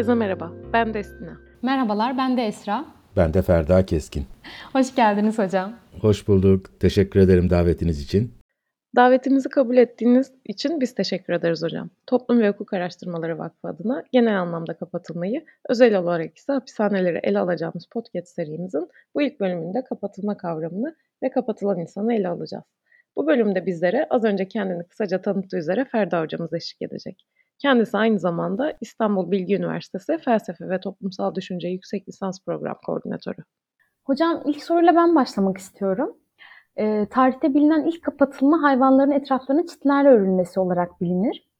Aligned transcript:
Herkese 0.00 0.14
merhaba, 0.14 0.52
ben 0.72 0.94
Destina. 0.94 1.36
Merhabalar, 1.62 2.18
ben 2.18 2.36
de 2.36 2.46
Esra. 2.46 2.84
Ben 3.16 3.34
de 3.34 3.42
Ferda 3.42 3.86
Keskin. 3.86 4.26
Hoş 4.72 4.94
geldiniz 4.94 5.38
hocam. 5.38 5.72
Hoş 6.00 6.28
bulduk. 6.28 6.80
Teşekkür 6.80 7.20
ederim 7.20 7.50
davetiniz 7.50 8.02
için. 8.02 8.34
Davetimizi 8.96 9.48
kabul 9.48 9.76
ettiğiniz 9.76 10.32
için 10.44 10.80
biz 10.80 10.94
teşekkür 10.94 11.32
ederiz 11.32 11.62
hocam. 11.62 11.90
Toplum 12.06 12.40
ve 12.40 12.48
Hukuk 12.48 12.72
Araştırmaları 12.72 13.38
Vakfı 13.38 13.68
adına 13.68 14.04
genel 14.12 14.40
anlamda 14.40 14.74
kapatılmayı, 14.74 15.44
özel 15.68 15.98
olarak 15.98 16.36
ise 16.36 16.52
hapishaneleri 16.52 17.20
ele 17.22 17.38
alacağımız 17.38 17.86
podcast 17.86 18.28
serimizin 18.28 18.88
bu 19.14 19.22
ilk 19.22 19.40
bölümünde 19.40 19.84
kapatılma 19.84 20.36
kavramını 20.36 20.96
ve 21.22 21.30
kapatılan 21.30 21.78
insanı 21.78 22.14
ele 22.14 22.28
alacağız. 22.28 22.64
Bu 23.16 23.26
bölümde 23.26 23.66
bizlere 23.66 24.06
az 24.10 24.24
önce 24.24 24.48
kendini 24.48 24.84
kısaca 24.84 25.22
tanıttığı 25.22 25.58
üzere 25.58 25.84
Ferda 25.84 26.20
hocamız 26.20 26.52
eşlik 26.52 26.82
edecek. 26.82 27.26
Kendisi 27.62 27.98
aynı 27.98 28.18
zamanda 28.18 28.72
İstanbul 28.80 29.30
Bilgi 29.30 29.56
Üniversitesi 29.56 30.18
Felsefe 30.18 30.68
ve 30.68 30.80
Toplumsal 30.80 31.34
Düşünce 31.34 31.68
Yüksek 31.68 32.08
Lisans 32.08 32.44
Program 32.44 32.76
Koordinatörü. 32.86 33.44
Hocam 34.04 34.42
ilk 34.46 34.62
soruyla 34.62 34.96
ben 34.96 35.14
başlamak 35.14 35.58
istiyorum. 35.58 36.16
E, 36.76 37.06
tarihte 37.06 37.54
bilinen 37.54 37.84
ilk 37.84 38.02
kapatılma 38.02 38.62
hayvanların 38.62 39.10
etraflarının 39.10 39.66
çitlerle 39.66 40.08
örülmesi 40.08 40.60
olarak 40.60 41.00
bilinir. 41.00 41.50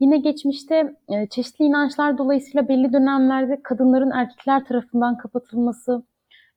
Yine 0.00 0.18
geçmişte 0.18 0.96
e, 1.08 1.28
çeşitli 1.28 1.64
inançlar 1.64 2.18
dolayısıyla 2.18 2.68
belli 2.68 2.92
dönemlerde 2.92 3.62
kadınların 3.62 4.10
erkekler 4.10 4.64
tarafından 4.64 5.18
kapatılması, 5.18 6.02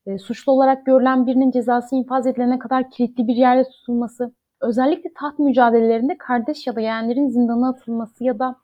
e, 0.06 0.18
suçlu 0.18 0.52
olarak 0.52 0.86
görülen 0.86 1.28
birinin 1.28 1.52
cezası 1.52 1.96
infaz 1.96 2.28
edilene 2.28 2.60
kadar 2.60 2.90
kilitli 2.92 3.28
bir 3.28 3.36
yerde 3.36 3.64
tutulması, 3.64 4.34
özellikle 4.62 5.10
taht 5.20 5.40
mücadelelerinde 5.40 6.18
kardeş 6.18 6.68
ya 6.68 6.76
da 6.76 6.82
yeğenlerin 6.82 7.30
zindana 7.30 7.70
atılması 7.70 8.24
ya 8.24 8.40
da 8.40 8.56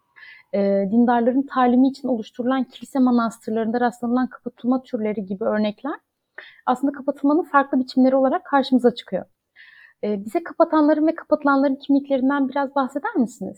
e, 0.55 0.87
dindarların 0.91 1.47
talimi 1.53 1.87
için 1.87 2.07
oluşturulan 2.07 2.63
kilise 2.63 2.99
manastırlarında 2.99 3.79
rastlanılan 3.79 4.27
kapatılma 4.27 4.83
türleri 4.83 5.25
gibi 5.25 5.43
örnekler 5.43 5.95
aslında 6.65 6.91
kapatılmanın 6.91 7.43
farklı 7.43 7.79
biçimleri 7.79 8.15
olarak 8.15 8.45
karşımıza 8.45 8.95
çıkıyor. 8.95 9.25
E, 10.03 10.25
bize 10.25 10.43
kapatanların 10.43 11.07
ve 11.07 11.15
kapatılanların 11.15 11.75
kimliklerinden 11.75 12.49
biraz 12.49 12.75
bahseder 12.75 13.15
misiniz? 13.15 13.57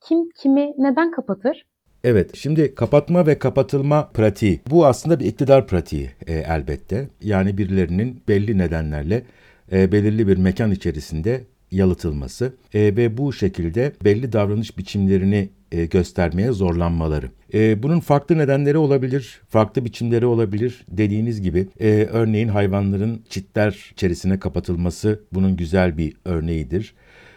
Kim 0.00 0.30
kimi 0.30 0.74
neden 0.78 1.10
kapatır? 1.10 1.66
Evet, 2.04 2.36
şimdi 2.36 2.74
kapatma 2.74 3.26
ve 3.26 3.38
kapatılma 3.38 4.08
pratiği. 4.14 4.60
Bu 4.70 4.86
aslında 4.86 5.20
bir 5.20 5.26
iktidar 5.26 5.66
pratiği 5.66 6.10
e, 6.26 6.32
elbette. 6.32 7.08
Yani 7.20 7.58
birilerinin 7.58 8.22
belli 8.28 8.58
nedenlerle 8.58 9.22
e, 9.72 9.92
belirli 9.92 10.28
bir 10.28 10.36
mekan 10.36 10.70
içerisinde 10.70 11.44
yalıtılması 11.70 12.52
e, 12.74 12.80
ve 12.80 13.16
bu 13.16 13.32
şekilde 13.32 13.92
belli 14.04 14.32
davranış 14.32 14.78
biçimlerini 14.78 15.48
e, 15.72 15.86
göstermeye 15.86 16.52
zorlanmaları. 16.52 17.30
E, 17.54 17.82
bunun 17.82 18.00
farklı 18.00 18.38
nedenleri 18.38 18.78
olabilir, 18.78 19.40
farklı 19.48 19.84
biçimleri 19.84 20.26
olabilir. 20.26 20.84
Dediğiniz 20.88 21.42
gibi 21.42 21.68
e, 21.80 22.08
örneğin 22.12 22.48
hayvanların 22.48 23.22
çitler 23.28 23.90
içerisine 23.92 24.38
kapatılması 24.38 25.20
bunun 25.32 25.56
güzel 25.56 25.98
bir 25.98 26.16
örneğidir. 26.24 26.94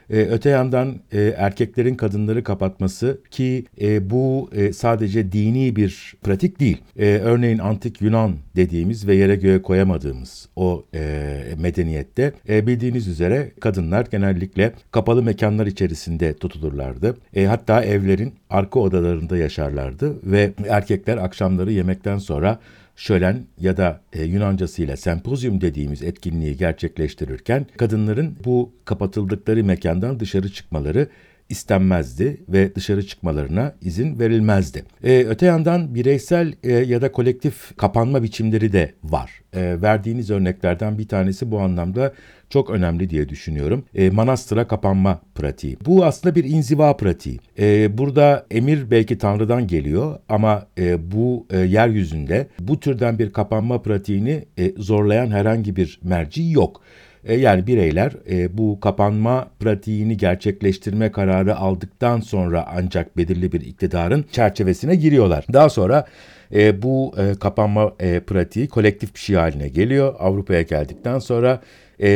E, 0.10 0.18
öte 0.18 0.50
yandan 0.50 0.96
e, 1.12 1.22
erkeklerin 1.38 1.96
kadınları 1.96 2.44
kapatması 2.44 3.22
ki 3.32 3.66
e, 3.82 4.10
bu 4.10 4.50
e, 4.54 4.74
sadece 4.74 5.32
dini 5.32 5.76
bir 5.76 6.16
pratik 6.24 6.60
değil. 6.60 6.78
E, 7.00 7.06
örneğin 7.06 7.58
antik 7.58 8.02
Yunan 8.02 8.36
dediğimiz 8.56 9.08
ve 9.08 9.16
yere 9.16 9.36
göğe 9.36 9.62
koyamadığımız 9.62 10.50
o 10.56 10.84
e, 10.94 11.44
medeniyette 11.58 12.34
e, 12.50 12.68
bildiğiniz 12.68 13.08
üzere 13.08 13.52
kadınlar 13.60 14.08
genellikle 14.12 14.74
kapalı 14.92 15.24
mekanlar 15.24 15.68
içerisinde 15.68 16.34
tutulurlardı. 16.34 17.18
E, 17.36 17.46
hatta 17.46 17.84
evlerin 17.84 18.34
arka 18.50 18.80
odalarında 18.80 19.38
yaşarlardı 19.38 20.16
ve 20.24 20.54
erkekler 20.70 21.18
akşamları 21.18 21.72
yemekten 21.72 22.18
sonra 22.18 22.60
şölen 22.96 23.46
ya 23.60 23.78
da 23.78 24.02
e, 24.14 24.24
Yunancasıyla 24.24 24.98
sempozyum 24.98 25.62
dediğimiz 25.62 26.04
etkinliği 26.04 26.58
gerçekleştirirken 26.58 27.66
kadınların 27.78 28.38
bu 28.46 28.74
kapatıldıkları 28.86 29.64
mekandan 29.64 30.20
dışarı 30.20 30.50
çıkmaları 30.50 31.08
istenmezdi 31.50 32.38
ve 32.50 32.76
dışarı 32.76 33.08
çıkmalarına 33.08 33.74
izin 33.82 34.20
verilmezdi. 34.20 34.84
Ee, 35.04 35.26
öte 35.28 35.46
yandan 35.46 35.96
bireysel 35.96 36.54
e, 36.64 36.72
ya 36.72 37.02
da 37.02 37.12
kolektif 37.12 37.78
kapanma 37.78 38.24
biçimleri 38.24 38.74
de 38.74 38.94
var. 39.04 39.42
E, 39.54 39.82
verdiğiniz 39.82 40.30
örneklerden 40.30 40.98
bir 40.98 41.08
tanesi 41.08 41.52
bu 41.52 41.60
anlamda 41.60 42.14
çok 42.50 42.70
önemli 42.70 43.10
diye 43.10 43.30
düşünüyorum. 43.30 43.86
E, 43.96 44.10
manastıra 44.10 44.68
kapanma 44.68 45.22
pratiği. 45.36 45.78
Bu 45.86 46.06
aslında 46.06 46.36
bir 46.36 46.44
inziva 46.44 46.98
pratiği. 46.98 47.40
E, 47.60 47.98
burada 47.98 48.46
emir 48.52 48.92
belki 48.92 49.18
Tanrı'dan 49.18 49.68
geliyor 49.68 50.20
ama 50.30 50.68
e, 50.78 51.12
bu 51.12 51.48
e, 51.50 51.60
yeryüzünde 51.60 52.48
bu 52.60 52.80
türden 52.80 53.20
bir 53.20 53.34
kapanma 53.34 53.82
pratiğini 53.82 54.46
e, 54.58 54.74
zorlayan 54.78 55.32
herhangi 55.32 55.76
bir 55.76 56.00
merci 56.04 56.44
yok. 56.52 56.82
E, 57.26 57.36
yani 57.36 57.68
bireyler 57.68 58.12
e, 58.30 58.58
bu 58.58 58.80
kapanma 58.80 59.48
pratiğini 59.60 60.18
gerçekleştirme 60.18 61.12
kararı 61.12 61.56
aldıktan 61.56 62.20
sonra 62.20 62.66
ancak 62.76 63.18
belirli 63.18 63.52
bir 63.52 63.62
iktidarın 63.62 64.26
çerçevesine 64.32 64.96
giriyorlar. 64.96 65.46
Daha 65.54 65.70
sonra 65.70 66.06
e, 66.54 66.82
bu 66.82 67.16
kapanma 67.40 67.94
pratiği 68.28 68.68
kolektif 68.68 69.16
bir 69.16 69.20
şey 69.20 69.36
haline 69.36 69.68
geliyor. 69.68 70.16
Avrupa'ya 70.20 70.62
geldikten 70.62 71.20
sonra 71.20 71.62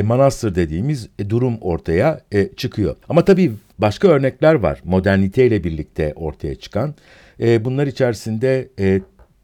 manastır 0.04 0.56
dediğimiz 0.56 1.10
durum 1.30 1.58
ortaya 1.62 2.22
çıkıyor. 2.58 2.96
Ama 3.10 3.26
tabii 3.26 3.52
başka 3.80 4.08
örnekler 4.08 4.54
var 4.54 4.82
moderniteyle 4.84 5.64
birlikte 5.64 6.14
ortaya 6.16 6.56
çıkan. 6.56 6.96
bunlar 7.40 7.88
içerisinde 7.88 8.70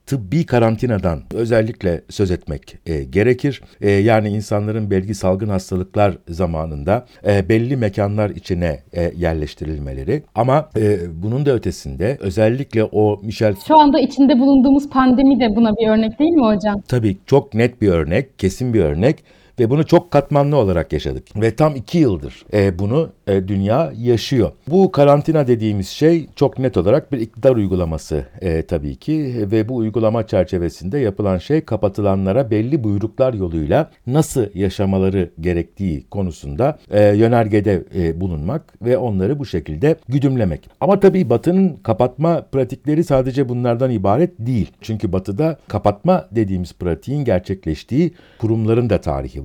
tıbbi 0.06 0.46
karantinadan 0.46 1.22
özellikle 1.34 2.02
söz 2.10 2.32
etmek 2.32 2.76
e, 2.86 3.04
gerekir. 3.04 3.62
E, 3.82 3.92
yani 3.92 4.30
insanların 4.30 4.92
belki 4.92 5.16
salgın 5.16 5.50
hastalıklar 5.50 6.18
zamanında 6.30 7.06
e, 7.28 7.50
belli 7.50 7.78
mekanlar 7.78 8.30
içine 8.30 8.80
e, 8.94 9.12
yerleştirilmeleri. 9.16 10.24
Ama 10.36 10.70
e, 10.78 10.98
bunun 11.24 11.46
da 11.46 11.52
ötesinde 11.52 12.18
özellikle 12.20 12.84
o 12.84 13.20
Michel... 13.24 13.56
Şu 13.68 13.80
anda 13.80 14.00
içinde 14.00 14.40
bulunduğumuz 14.40 14.90
pandemi 14.90 15.40
de 15.40 15.56
buna 15.56 15.72
bir 15.72 15.88
örnek 15.90 16.20
değil 16.20 16.32
mi 16.32 16.46
hocam? 16.46 16.82
Tabii 16.88 17.18
çok 17.26 17.54
net 17.54 17.82
bir 17.82 17.88
örnek, 17.88 18.40
kesin 18.40 18.74
bir 18.74 18.80
örnek 18.82 19.24
ve 19.60 19.70
bunu 19.70 19.86
çok 19.86 20.12
katmanlı 20.12 20.56
olarak 20.56 20.94
yaşadık. 20.94 21.24
Ve 21.36 21.56
tam 21.56 21.76
iki 21.76 21.98
yıldır 21.98 22.46
e, 22.54 22.80
bunu 22.80 23.10
e, 23.28 23.48
dünya 23.48 23.92
yaşıyor. 23.98 24.52
Bu 24.68 24.92
karantina 24.92 25.48
dediğimiz 25.48 25.88
şey 25.88 26.28
çok 26.36 26.60
net 26.60 26.78
olarak 26.78 27.12
bir 27.12 27.20
iktidar 27.20 27.56
uygulaması 27.56 28.26
e, 28.42 28.62
tabii 28.62 28.96
ki 28.96 29.36
ve 29.52 29.70
bu 29.70 29.76
uygulama 29.76 30.28
çerçevesinde 30.28 31.00
yapılan 31.00 31.38
şey 31.38 31.62
kapatılanlara 31.62 32.52
belli 32.52 32.84
buyruklar 32.84 33.34
yoluyla 33.34 33.92
nasıl 34.08 34.46
yaşamaları 34.54 35.30
gerektiği 35.40 36.06
konusunda 36.10 36.78
e, 36.92 37.16
yönergede 37.16 37.84
e, 37.96 38.22
bulunmak 38.22 38.74
ve 38.82 38.98
onları 38.98 39.40
bu 39.40 39.46
şekilde 39.46 39.96
güdümlemek. 40.08 40.70
Ama 40.82 41.00
tabii 41.00 41.30
Batı'nın 41.30 41.76
kapatma 41.76 42.42
pratikleri 42.52 43.04
sadece 43.04 43.50
bunlardan 43.50 43.92
ibaret 43.92 44.32
değil. 44.40 44.72
Çünkü 44.82 45.14
Batı'da 45.14 45.58
kapatma 45.68 46.28
dediğimiz 46.32 46.74
pratiğin 46.74 47.26
gerçekleştiği 47.26 48.14
kurumların 48.40 48.90
da 48.90 49.02
tarihi 49.02 49.45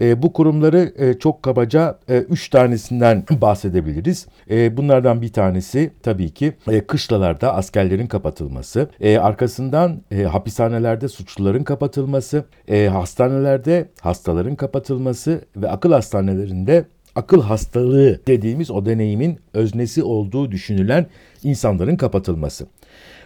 E, 0.00 0.22
bu 0.22 0.32
kurumları 0.32 0.92
e, 0.96 1.18
çok 1.18 1.42
kabaca 1.42 1.98
e, 2.08 2.18
üç 2.18 2.48
tanesinden 2.48 3.24
bahsedebiliriz. 3.40 4.26
E, 4.50 4.76
bunlardan 4.76 5.22
bir 5.22 5.32
tanesi 5.32 5.90
tabii 6.02 6.30
ki 6.30 6.52
e, 6.70 6.80
kışlalarda 6.80 7.54
askerlerin 7.54 8.06
kapatılması, 8.06 8.88
e, 9.00 9.18
arkasından 9.18 10.02
e, 10.10 10.22
hapishanelerde 10.22 11.08
suçluların 11.08 11.64
kapatılması, 11.64 12.44
e, 12.68 12.86
hastanelerde 12.86 13.88
hastaların 14.00 14.56
kapatılması 14.56 15.40
ve 15.56 15.70
akıl 15.70 15.92
hastanelerinde 15.92 16.84
akıl 17.14 17.42
hastalığı 17.42 18.20
dediğimiz 18.26 18.70
o 18.70 18.86
deneyimin 18.86 19.38
öznesi 19.54 20.02
olduğu 20.02 20.50
düşünülen 20.50 21.06
insanların 21.42 21.96
kapatılması. 21.96 22.66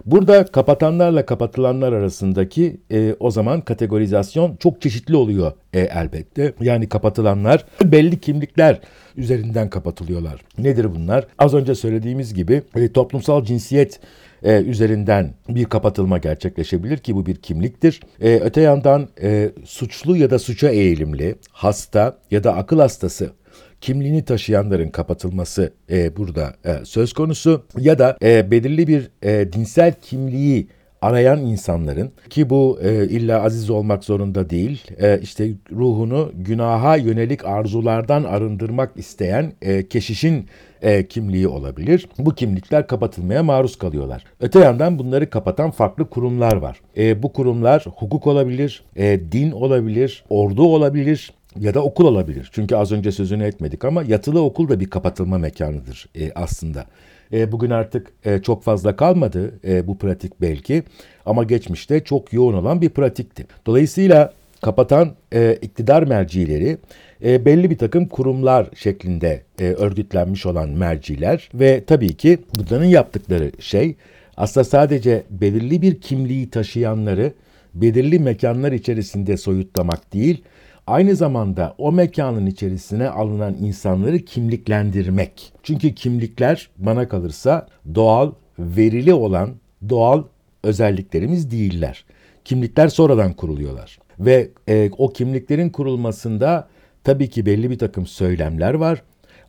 Burada 0.06 0.44
kapatanlarla 0.44 1.26
kapatılanlar 1.26 1.92
arasındaki 1.92 2.80
e, 2.90 3.14
o 3.20 3.30
zaman 3.30 3.60
kategorizasyon 3.60 4.56
çok 4.56 4.82
çeşitli 4.82 5.16
oluyor 5.16 5.52
e, 5.72 5.80
elbette. 5.80 6.52
Yani 6.60 6.88
kapatılanlar 6.88 7.64
belli 7.84 8.20
kimlikler 8.20 8.80
üzerinden 9.16 9.70
kapatılıyorlar. 9.70 10.40
Nedir 10.58 10.94
bunlar? 10.94 11.26
Az 11.38 11.54
önce 11.54 11.74
söylediğimiz 11.74 12.34
gibi 12.34 12.62
e, 12.76 12.92
toplumsal 12.92 13.44
cinsiyet 13.44 14.00
e, 14.42 14.62
üzerinden 14.62 15.34
bir 15.48 15.64
kapatılma 15.64 16.18
gerçekleşebilir 16.18 16.98
ki 16.98 17.14
bu 17.14 17.26
bir 17.26 17.36
kimliktir. 17.36 18.00
E, 18.20 18.34
öte 18.34 18.60
yandan 18.60 19.08
e, 19.22 19.50
suçlu 19.64 20.16
ya 20.16 20.30
da 20.30 20.38
suça 20.38 20.68
eğilimli, 20.68 21.34
hasta 21.52 22.18
ya 22.30 22.44
da 22.44 22.54
akıl 22.54 22.78
hastası 22.78 23.32
kimliğini 23.80 24.24
taşıyanların 24.24 24.88
kapatılması 24.88 25.72
e, 25.90 26.16
burada 26.16 26.54
e, 26.64 26.84
söz 26.84 27.12
konusu 27.12 27.64
ya 27.78 27.98
da 27.98 28.16
e, 28.22 28.50
belirli 28.50 28.86
bir 28.86 29.10
e, 29.22 29.52
dinsel 29.52 29.92
kimliği 30.02 30.68
arayan 31.02 31.38
insanların 31.38 32.12
ki 32.30 32.50
bu 32.50 32.78
e, 32.82 33.04
illa 33.08 33.42
aziz 33.42 33.70
olmak 33.70 34.04
zorunda 34.04 34.50
değil 34.50 34.82
e, 34.98 35.20
işte 35.22 35.48
ruhunu 35.72 36.32
günaha 36.34 36.96
yönelik 36.96 37.44
arzulardan 37.44 38.24
arındırmak 38.24 38.92
isteyen 38.96 39.52
e, 39.62 39.88
keşişin 39.88 40.46
e, 40.82 41.06
kimliği 41.06 41.48
olabilir. 41.48 42.08
Bu 42.18 42.34
kimlikler 42.34 42.86
kapatılmaya 42.86 43.42
maruz 43.42 43.78
kalıyorlar. 43.78 44.24
Öte 44.40 44.58
yandan 44.58 44.98
bunları 44.98 45.30
kapatan 45.30 45.70
farklı 45.70 46.10
kurumlar 46.10 46.56
var. 46.56 46.80
E, 46.96 47.22
bu 47.22 47.32
kurumlar 47.32 47.86
hukuk 47.96 48.26
olabilir, 48.26 48.84
e, 48.96 49.20
din 49.32 49.50
olabilir, 49.50 50.24
ordu 50.28 50.62
olabilir, 50.62 51.32
ya 51.60 51.74
da 51.74 51.82
okul 51.82 52.04
olabilir. 52.04 52.50
Çünkü 52.52 52.76
az 52.76 52.92
önce 52.92 53.12
sözünü 53.12 53.44
etmedik 53.44 53.84
ama 53.84 54.02
yatılı 54.02 54.42
okul 54.42 54.68
da 54.68 54.80
bir 54.80 54.90
kapatılma 54.90 55.38
mekanıdır 55.38 56.08
e, 56.14 56.32
aslında. 56.34 56.86
E, 57.32 57.52
bugün 57.52 57.70
artık 57.70 58.12
e, 58.24 58.42
çok 58.42 58.62
fazla 58.62 58.96
kalmadı 58.96 59.54
e, 59.68 59.86
bu 59.86 59.98
pratik 59.98 60.40
belki 60.40 60.82
ama 61.26 61.44
geçmişte 61.44 62.04
çok 62.04 62.32
yoğun 62.32 62.54
olan 62.54 62.80
bir 62.80 62.88
pratikti. 62.88 63.46
Dolayısıyla 63.66 64.32
kapatan 64.62 65.14
e, 65.34 65.58
iktidar 65.62 66.02
mercileri 66.02 66.78
e, 67.24 67.44
belli 67.44 67.70
bir 67.70 67.78
takım 67.78 68.06
kurumlar 68.06 68.66
şeklinde 68.74 69.42
e, 69.60 69.64
örgütlenmiş 69.64 70.46
olan 70.46 70.68
merciler 70.68 71.48
ve 71.54 71.84
tabii 71.84 72.16
ki 72.16 72.38
bunların 72.58 72.84
yaptıkları 72.84 73.52
şey 73.60 73.96
aslında 74.36 74.64
sadece 74.64 75.22
belirli 75.30 75.82
bir 75.82 76.00
kimliği 76.00 76.50
taşıyanları 76.50 77.32
belirli 77.74 78.18
mekanlar 78.18 78.72
içerisinde 78.72 79.36
soyutlamak 79.36 80.12
değil, 80.12 80.42
aynı 80.86 81.16
zamanda 81.16 81.74
o 81.78 81.92
mekanın 81.92 82.46
içerisine 82.46 83.08
alınan 83.08 83.54
insanları 83.54 84.18
kimliklendirmek. 84.18 85.52
Çünkü 85.62 85.94
kimlikler 85.94 86.70
bana 86.78 87.08
kalırsa 87.08 87.66
doğal, 87.94 88.32
verili 88.58 89.14
olan 89.14 89.54
doğal 89.88 90.22
özelliklerimiz 90.62 91.50
değiller. 91.50 92.04
Kimlikler 92.44 92.88
sonradan 92.88 93.32
kuruluyorlar. 93.32 93.98
Ve 94.20 94.48
e, 94.68 94.90
o 94.98 95.12
kimliklerin 95.12 95.70
kurulmasında 95.70 96.68
tabii 97.04 97.30
ki 97.30 97.46
belli 97.46 97.70
bir 97.70 97.78
takım 97.78 98.06
söylemler 98.06 98.74
var. 98.74 99.02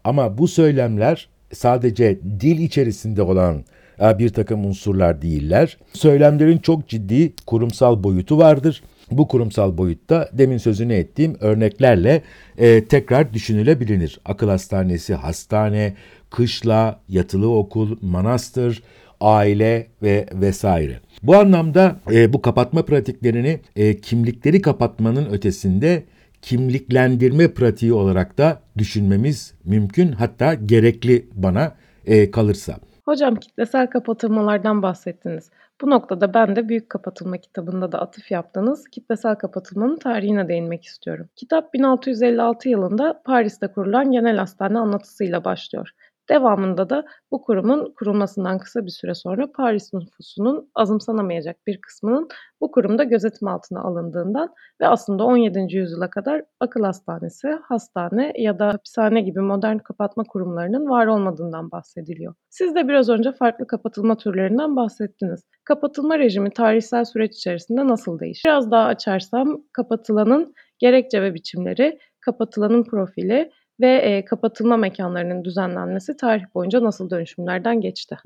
Ama 0.03 0.37
bu 0.37 0.47
söylemler 0.47 1.29
sadece 1.53 2.19
dil 2.39 2.59
içerisinde 2.59 3.21
olan 3.21 3.63
e, 4.01 4.19
bir 4.19 4.29
takım 4.29 4.65
unsurlar 4.65 5.21
değiller. 5.21 5.77
Söylemlerin 5.93 6.57
çok 6.57 6.87
ciddi 6.87 7.33
kurumsal 7.45 8.03
boyutu 8.03 8.37
vardır. 8.37 8.83
Bu 9.12 9.27
kurumsal 9.27 9.77
boyutta 9.77 10.30
demin 10.33 10.57
sözünü 10.57 10.94
ettiğim 10.94 11.38
örneklerle 11.39 12.21
e, 12.57 12.86
tekrar 12.86 13.33
düşünülebilir. 13.33 14.19
Akıl 14.25 14.50
hastanesi, 14.50 15.15
hastane, 15.15 15.94
kışla, 16.30 17.00
yatılı 17.09 17.50
okul, 17.50 17.98
manastır, 18.01 18.83
aile 19.21 19.88
ve 20.01 20.25
vesaire. 20.33 21.00
Bu 21.24 21.36
anlamda 21.36 22.00
e, 22.12 22.33
bu 22.33 22.42
kapatma 22.42 22.86
pratiklerini 22.86 23.59
e, 23.75 23.98
kimlikleri 23.98 24.62
kapatmanın 24.62 25.25
ötesinde 25.25 26.04
kimliklendirme 26.42 27.54
pratiği 27.54 27.94
olarak 27.94 28.38
da 28.38 28.62
düşünmemiz 28.77 29.54
mümkün 29.63 30.12
hatta 30.12 30.54
gerekli 30.54 31.27
bana 31.33 31.75
e, 32.06 32.31
kalırsa. 32.31 32.77
Hocam 33.06 33.36
kitlesel 33.36 33.89
kapatılmalardan 33.89 34.81
bahsettiniz. 34.81 35.50
Bu 35.81 35.89
noktada 35.89 36.33
ben 36.33 36.56
de 36.56 36.69
Büyük 36.69 36.89
Kapatılma 36.89 37.38
kitabında 37.38 37.91
da 37.91 38.01
atıf 38.01 38.31
yaptığınız 38.31 38.88
kitlesel 38.88 39.35
kapatılmanın 39.35 39.97
tarihine 39.97 40.47
değinmek 40.47 40.85
istiyorum. 40.85 41.29
Kitap 41.35 41.74
1656 41.74 42.69
yılında 42.69 43.21
Paris'te 43.25 43.68
kurulan 43.68 44.12
genel 44.12 44.38
hastane 44.38 44.79
anlatısıyla 44.79 45.44
başlıyor. 45.44 45.89
Devamında 46.29 46.89
da 46.89 47.06
bu 47.31 47.41
kurumun 47.41 47.94
kurulmasından 47.94 48.57
kısa 48.57 48.85
bir 48.85 48.91
süre 48.91 49.13
sonra 49.15 49.51
Paris 49.51 49.94
nüfusunun 49.94 50.71
azımsanamayacak 50.75 51.68
bir 51.68 51.81
kısmının 51.81 52.27
bu 52.62 52.71
kurumda 52.71 53.03
gözetim 53.03 53.47
altına 53.47 53.81
alındığından 53.81 54.53
ve 54.81 54.88
aslında 54.88 55.24
17. 55.24 55.75
yüzyıla 55.77 56.09
kadar 56.09 56.44
akıl 56.59 56.83
hastanesi, 56.83 57.47
hastane 57.63 58.33
ya 58.38 58.59
da 58.59 58.68
hapishane 58.68 59.21
gibi 59.21 59.39
modern 59.39 59.77
kapatma 59.77 60.24
kurumlarının 60.24 60.89
var 60.89 61.07
olmadığından 61.07 61.71
bahsediliyor. 61.71 62.33
Siz 62.50 62.75
de 62.75 62.88
biraz 62.88 63.09
önce 63.09 63.31
farklı 63.31 63.68
kapatılma 63.68 64.18
türlerinden 64.18 64.75
bahsettiniz. 64.75 65.44
Kapatılma 65.63 66.19
rejimi 66.19 66.51
tarihsel 66.51 67.06
süreç 67.06 67.35
içerisinde 67.35 67.88
nasıl 67.88 68.19
değişir? 68.19 68.44
Biraz 68.45 68.71
daha 68.71 68.85
açarsam 68.85 69.62
kapatılanın 69.73 70.53
gerekçe 70.80 71.21
ve 71.21 71.33
biçimleri, 71.33 72.00
kapatılanın 72.19 72.83
profili 72.83 73.51
ve 73.81 74.25
kapatılma 74.25 74.77
mekanlarının 74.77 75.44
düzenlenmesi 75.44 76.18
tarih 76.18 76.44
boyunca 76.56 76.83
nasıl 76.83 77.09
dönüşümlerden 77.09 77.81
geçti? 77.81 78.18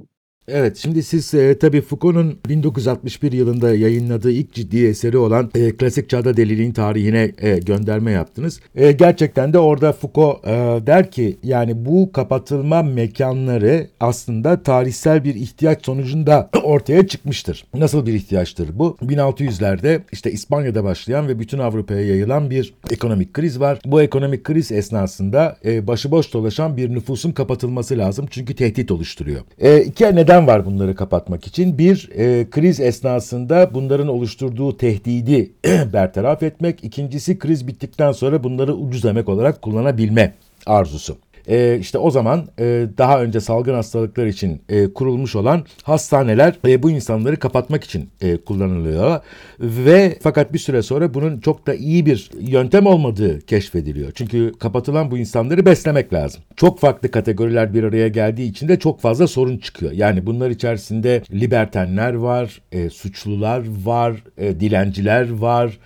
Evet 0.48 0.78
şimdi 0.78 1.04
siz 1.04 1.34
e, 1.34 1.60
tabii 1.60 1.82
Foucault'un 1.82 2.40
1961 2.50 3.32
yılında 3.32 3.76
yayınladığı 3.76 4.32
ilk 4.32 4.54
ciddi 4.54 4.86
eseri 4.86 5.18
olan 5.18 5.52
e, 5.56 5.72
Klasik 5.72 6.10
Çağda 6.10 6.38
Deliliğin 6.38 6.72
tarihine 6.72 7.32
e, 7.42 7.58
gönderme 7.58 8.12
yaptınız. 8.12 8.60
E, 8.76 8.92
gerçekten 8.92 9.54
de 9.54 9.60
orada 9.60 9.94
Foucault 9.94 10.48
e, 10.48 10.50
der 10.88 11.12
ki 11.12 11.38
yani 11.44 11.86
bu 11.86 12.12
kapatılma 12.12 12.84
mekanları 12.84 13.88
aslında 14.00 14.64
tarihsel 14.64 15.24
bir 15.24 15.36
ihtiyaç 15.36 15.86
sonucunda 15.86 16.50
ortaya 16.64 17.08
çıkmıştır. 17.08 17.66
Nasıl 17.74 18.06
bir 18.06 18.14
ihtiyaçtır 18.14 18.80
bu? 18.80 18.98
1600'lerde 19.02 20.02
işte 20.12 20.32
İspanya'da 20.32 20.84
başlayan 20.84 21.28
ve 21.28 21.40
bütün 21.40 21.60
Avrupa'ya 21.60 22.06
yayılan 22.06 22.50
bir 22.50 22.74
ekonomik 22.90 23.34
kriz 23.34 23.60
var. 23.60 23.80
Bu 23.86 24.02
ekonomik 24.02 24.44
kriz 24.44 24.72
esnasında 24.72 25.58
e, 25.66 25.88
başıboş 25.88 26.34
dolaşan 26.34 26.78
bir 26.78 26.90
nüfusun 26.90 27.32
kapatılması 27.32 27.98
lazım 27.98 28.26
çünkü 28.30 28.56
tehdit 28.56 28.92
oluşturuyor. 28.92 29.42
E, 29.60 29.82
iki 29.82 30.04
neden 30.16 30.31
neden 30.32 30.48
var 30.48 30.66
bunları 30.66 30.96
kapatmak 30.96 31.48
için? 31.48 31.78
Bir, 31.78 32.10
e, 32.16 32.50
kriz 32.50 32.80
esnasında 32.80 33.74
bunların 33.74 34.08
oluşturduğu 34.08 34.78
tehdidi 34.78 35.52
bertaraf 35.94 36.44
etmek. 36.44 36.84
İkincisi 36.84 37.40
kriz 37.40 37.68
bittikten 37.68 38.12
sonra 38.12 38.44
bunları 38.44 38.74
ucuz 38.74 39.06
emek 39.06 39.30
olarak 39.30 39.62
kullanabilme 39.62 40.34
arzusu 40.66 41.18
e, 41.48 41.78
işte 41.80 41.98
o 41.98 42.12
zaman 42.12 42.48
e, 42.60 42.88
daha 42.98 43.22
önce 43.22 43.40
salgın 43.40 43.74
hastalıklar 43.74 44.26
için 44.26 44.62
e, 44.70 44.94
kurulmuş 44.94 45.36
olan 45.36 45.66
hastaneler 45.84 46.56
e, 46.68 46.84
bu 46.84 46.92
insanları 46.92 47.40
kapatmak 47.40 47.84
için 47.84 48.10
e, 48.22 48.38
kullanılıyor 48.38 49.20
ve 49.60 50.18
fakat 50.22 50.54
bir 50.54 50.60
süre 50.60 50.82
sonra 50.82 51.14
bunun 51.14 51.40
çok 51.40 51.68
da 51.68 51.74
iyi 51.74 52.06
bir 52.06 52.32
yöntem 52.40 52.86
olmadığı 52.86 53.42
keşfediliyor. 53.42 54.12
Çünkü 54.12 54.52
kapatılan 54.60 55.12
bu 55.12 55.18
insanları 55.18 55.66
beslemek 55.66 56.14
lazım. 56.14 56.42
Çok 56.56 56.80
farklı 56.80 57.12
kategoriler 57.12 57.74
bir 57.74 57.84
araya 57.84 58.08
geldiği 58.08 58.50
için 58.50 58.68
de 58.68 58.80
çok 58.80 59.02
fazla 59.02 59.28
sorun 59.28 59.58
çıkıyor. 59.58 59.92
Yani 59.92 60.26
bunlar 60.26 60.50
içerisinde 60.50 61.22
libertenler 61.32 62.14
var, 62.14 62.62
e, 62.72 62.90
suçlular 62.90 63.64
var, 63.86 64.24
e, 64.38 64.60
dilenciler 64.60 65.32
var, 65.32 65.78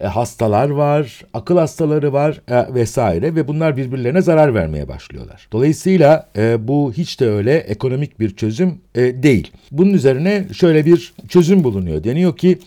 e, 0.00 0.06
hastalar 0.06 0.70
var, 0.70 1.24
akıl 1.34 1.56
hastaları 1.56 2.12
var 2.12 2.40
e, 2.48 2.74
vesaire 2.74 3.34
ve 3.34 3.48
bunlar 3.48 3.76
birbirlerine 3.76 4.22
zarar 4.22 4.54
vermeye 4.54 4.88
başlıyorlar. 4.88 5.48
Dolayısıyla 5.52 6.28
e, 6.36 6.68
bu 6.68 6.92
hiç 6.92 7.20
de 7.20 7.28
öyle 7.28 7.56
ekonomik 7.56 8.20
bir 8.20 8.36
çözüm 8.36 8.80
e, 8.94 9.22
değil. 9.22 9.52
Bunun 9.70 9.92
üzerine 9.92 10.44
şöyle 10.52 10.86
bir 10.86 11.14
çözüm 11.28 11.64
bulunuyor. 11.64 12.04
Deniyor 12.04 12.36
ki 12.36 12.58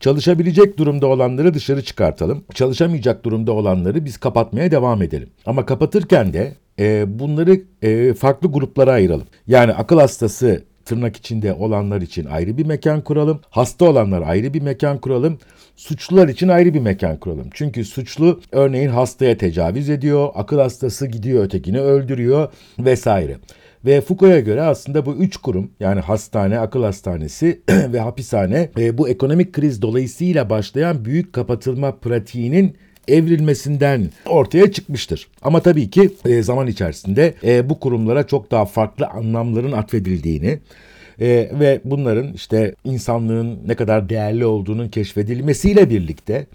Çalışabilecek 0.00 0.78
durumda 0.78 1.06
olanları 1.06 1.54
dışarı 1.54 1.84
çıkartalım. 1.84 2.44
Çalışamayacak 2.54 3.24
durumda 3.24 3.52
olanları 3.52 4.04
biz 4.04 4.16
kapatmaya 4.16 4.70
devam 4.70 5.02
edelim. 5.02 5.28
Ama 5.46 5.66
kapatırken 5.66 6.32
de 6.32 6.54
e, 6.78 7.18
bunları 7.18 7.60
e, 7.82 8.14
farklı 8.14 8.52
gruplara 8.52 8.92
ayıralım. 8.92 9.26
Yani 9.46 9.72
akıl 9.72 9.98
hastası 9.98 10.64
tırnak 10.84 11.16
içinde 11.16 11.52
olanlar 11.52 12.00
için 12.00 12.24
ayrı 12.24 12.58
bir 12.58 12.66
mekan 12.66 13.00
kuralım. 13.00 13.40
Hasta 13.50 13.84
olanlar 13.84 14.22
ayrı 14.22 14.54
bir 14.54 14.62
mekan 14.62 14.98
kuralım. 14.98 15.38
Suçlular 15.76 16.28
için 16.28 16.48
ayrı 16.48 16.74
bir 16.74 16.80
mekan 16.80 17.16
kuralım. 17.16 17.48
Çünkü 17.54 17.84
suçlu 17.84 18.40
örneğin 18.52 18.88
hastaya 18.88 19.38
tecavüz 19.38 19.90
ediyor, 19.90 20.28
akıl 20.34 20.58
hastası 20.58 21.06
gidiyor 21.06 21.44
ötekini 21.44 21.80
öldürüyor 21.80 22.48
vesaire. 22.78 23.36
Ve 23.84 24.00
Foucault'a 24.00 24.40
göre 24.40 24.62
aslında 24.62 25.06
bu 25.06 25.14
üç 25.14 25.36
kurum 25.36 25.70
yani 25.80 26.00
hastane, 26.00 26.58
akıl 26.58 26.82
hastanesi 26.82 27.60
ve 27.68 28.00
hapishane 28.00 28.68
e, 28.78 28.98
bu 28.98 29.08
ekonomik 29.08 29.52
kriz 29.52 29.82
dolayısıyla 29.82 30.50
başlayan 30.50 31.04
büyük 31.04 31.32
kapatılma 31.32 31.96
pratiğinin 31.96 32.76
evrilmesinden 33.08 34.10
ortaya 34.26 34.72
çıkmıştır. 34.72 35.28
Ama 35.42 35.60
tabii 35.60 35.90
ki 35.90 36.10
e, 36.24 36.42
zaman 36.42 36.66
içerisinde 36.66 37.34
e, 37.44 37.68
bu 37.68 37.80
kurumlara 37.80 38.26
çok 38.26 38.50
daha 38.50 38.64
farklı 38.64 39.06
anlamların 39.06 39.72
atfedildiğini 39.72 40.58
e, 41.20 41.26
ve 41.60 41.80
bunların 41.84 42.32
işte 42.32 42.74
insanlığın 42.84 43.58
ne 43.66 43.74
kadar 43.74 44.08
değerli 44.08 44.46
olduğunun 44.46 44.88
keşfedilmesiyle 44.88 45.90
birlikte 45.90 46.46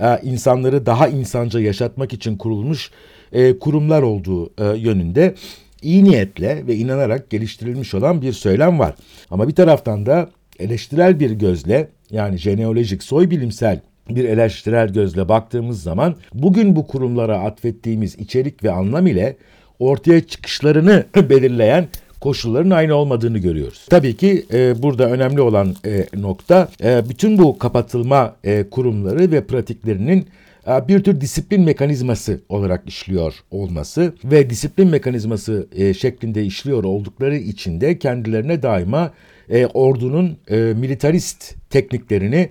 e, 0.00 0.20
insanları 0.22 0.86
daha 0.86 1.08
insanca 1.08 1.60
yaşatmak 1.60 2.12
için 2.12 2.36
kurulmuş 2.36 2.90
e, 3.32 3.58
kurumlar 3.58 4.02
olduğu 4.02 4.46
e, 4.46 4.78
yönünde 4.78 5.34
iyi 5.82 6.04
niyetle 6.04 6.66
ve 6.66 6.76
inanarak 6.76 7.30
geliştirilmiş 7.30 7.94
olan 7.94 8.22
bir 8.22 8.32
söylem 8.32 8.78
var. 8.78 8.94
Ama 9.30 9.48
bir 9.48 9.54
taraftan 9.54 10.06
da 10.06 10.30
eleştirel 10.58 11.20
bir 11.20 11.30
gözle 11.30 11.88
yani 12.10 12.36
jeneolojik 12.36 13.02
soy 13.02 13.30
bilimsel 13.30 13.80
bir 14.08 14.24
eleştirel 14.24 14.92
gözle 14.92 15.28
baktığımız 15.28 15.82
zaman 15.82 16.14
bugün 16.34 16.76
bu 16.76 16.86
kurumlara 16.86 17.38
atfettiğimiz 17.38 18.14
içerik 18.14 18.64
ve 18.64 18.70
anlam 18.70 19.06
ile 19.06 19.36
ortaya 19.78 20.26
çıkışlarını 20.26 21.04
belirleyen 21.30 21.88
koşulların 22.20 22.70
aynı 22.70 22.94
olmadığını 22.94 23.38
görüyoruz. 23.38 23.86
Tabii 23.90 24.16
ki 24.16 24.46
e, 24.52 24.82
burada 24.82 25.10
önemli 25.10 25.40
olan 25.40 25.74
e, 25.86 26.06
nokta 26.14 26.68
e, 26.84 27.08
bütün 27.08 27.38
bu 27.38 27.58
kapatılma 27.58 28.36
e, 28.44 28.64
kurumları 28.70 29.32
ve 29.32 29.46
pratiklerinin 29.46 30.26
e, 30.68 30.88
bir 30.88 31.04
tür 31.04 31.20
disiplin 31.20 31.60
mekanizması 31.62 32.40
olarak 32.48 32.88
işliyor 32.88 33.34
olması 33.50 34.14
ve 34.24 34.50
disiplin 34.50 34.88
mekanizması 34.88 35.66
e, 35.76 35.94
şeklinde 35.94 36.44
işliyor 36.44 36.84
oldukları 36.84 37.36
için 37.36 37.80
de 37.80 37.98
kendilerine 37.98 38.62
daima 38.62 39.12
e, 39.50 39.66
ordunun 39.66 40.36
militarist 40.50 41.54
tekniklerini 41.70 42.48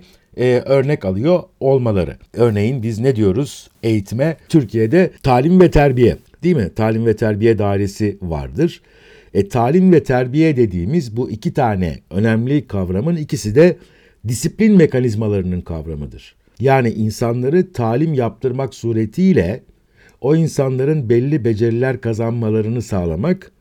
örnek 0.66 1.04
alıyor 1.04 1.42
olmaları. 1.60 2.16
Örneğin 2.34 2.82
biz 2.82 2.98
ne 2.98 3.16
diyoruz 3.16 3.70
eğitime? 3.82 4.36
Türkiye'de 4.48 5.10
talim 5.22 5.60
ve 5.60 5.70
terbiye 5.70 6.16
değil 6.42 6.56
mi? 6.56 6.70
Talim 6.76 7.06
ve 7.06 7.16
terbiye 7.16 7.58
dairesi 7.58 8.18
vardır. 8.22 8.80
E, 9.34 9.48
talim 9.48 9.92
ve 9.92 10.02
terbiye 10.02 10.56
dediğimiz 10.56 11.16
bu 11.16 11.30
iki 11.30 11.54
tane 11.54 11.98
önemli 12.10 12.66
kavramın 12.66 13.16
ikisi 13.16 13.54
de 13.54 13.76
disiplin 14.28 14.76
mekanizmalarının 14.76 15.60
kavramıdır. 15.60 16.34
Yani 16.60 16.90
insanları 16.90 17.72
talim 17.72 18.14
yaptırmak 18.14 18.74
suretiyle 18.74 19.62
o 20.20 20.36
insanların 20.36 21.08
belli 21.08 21.44
beceriler 21.44 22.00
kazanmalarını 22.00 22.82
sağlamak, 22.82 23.52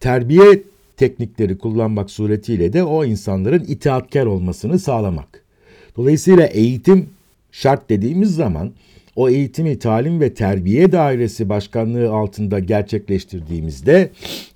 terbiye 0.00 0.62
teknikleri 0.96 1.58
kullanmak 1.58 2.10
suretiyle 2.10 2.72
de 2.72 2.84
o 2.84 3.04
insanların 3.04 3.64
itaatkar 3.68 4.26
olmasını 4.26 4.78
sağlamak. 4.78 5.42
Dolayısıyla 5.96 6.46
eğitim 6.46 7.08
şart 7.52 7.90
dediğimiz 7.90 8.34
zaman 8.34 8.72
o 9.18 9.28
eğitimi 9.28 9.78
talim 9.78 10.20
ve 10.20 10.34
terbiye 10.34 10.92
dairesi 10.92 11.48
başkanlığı 11.48 12.10
altında 12.10 12.58
gerçekleştirdiğimizde 12.58 14.10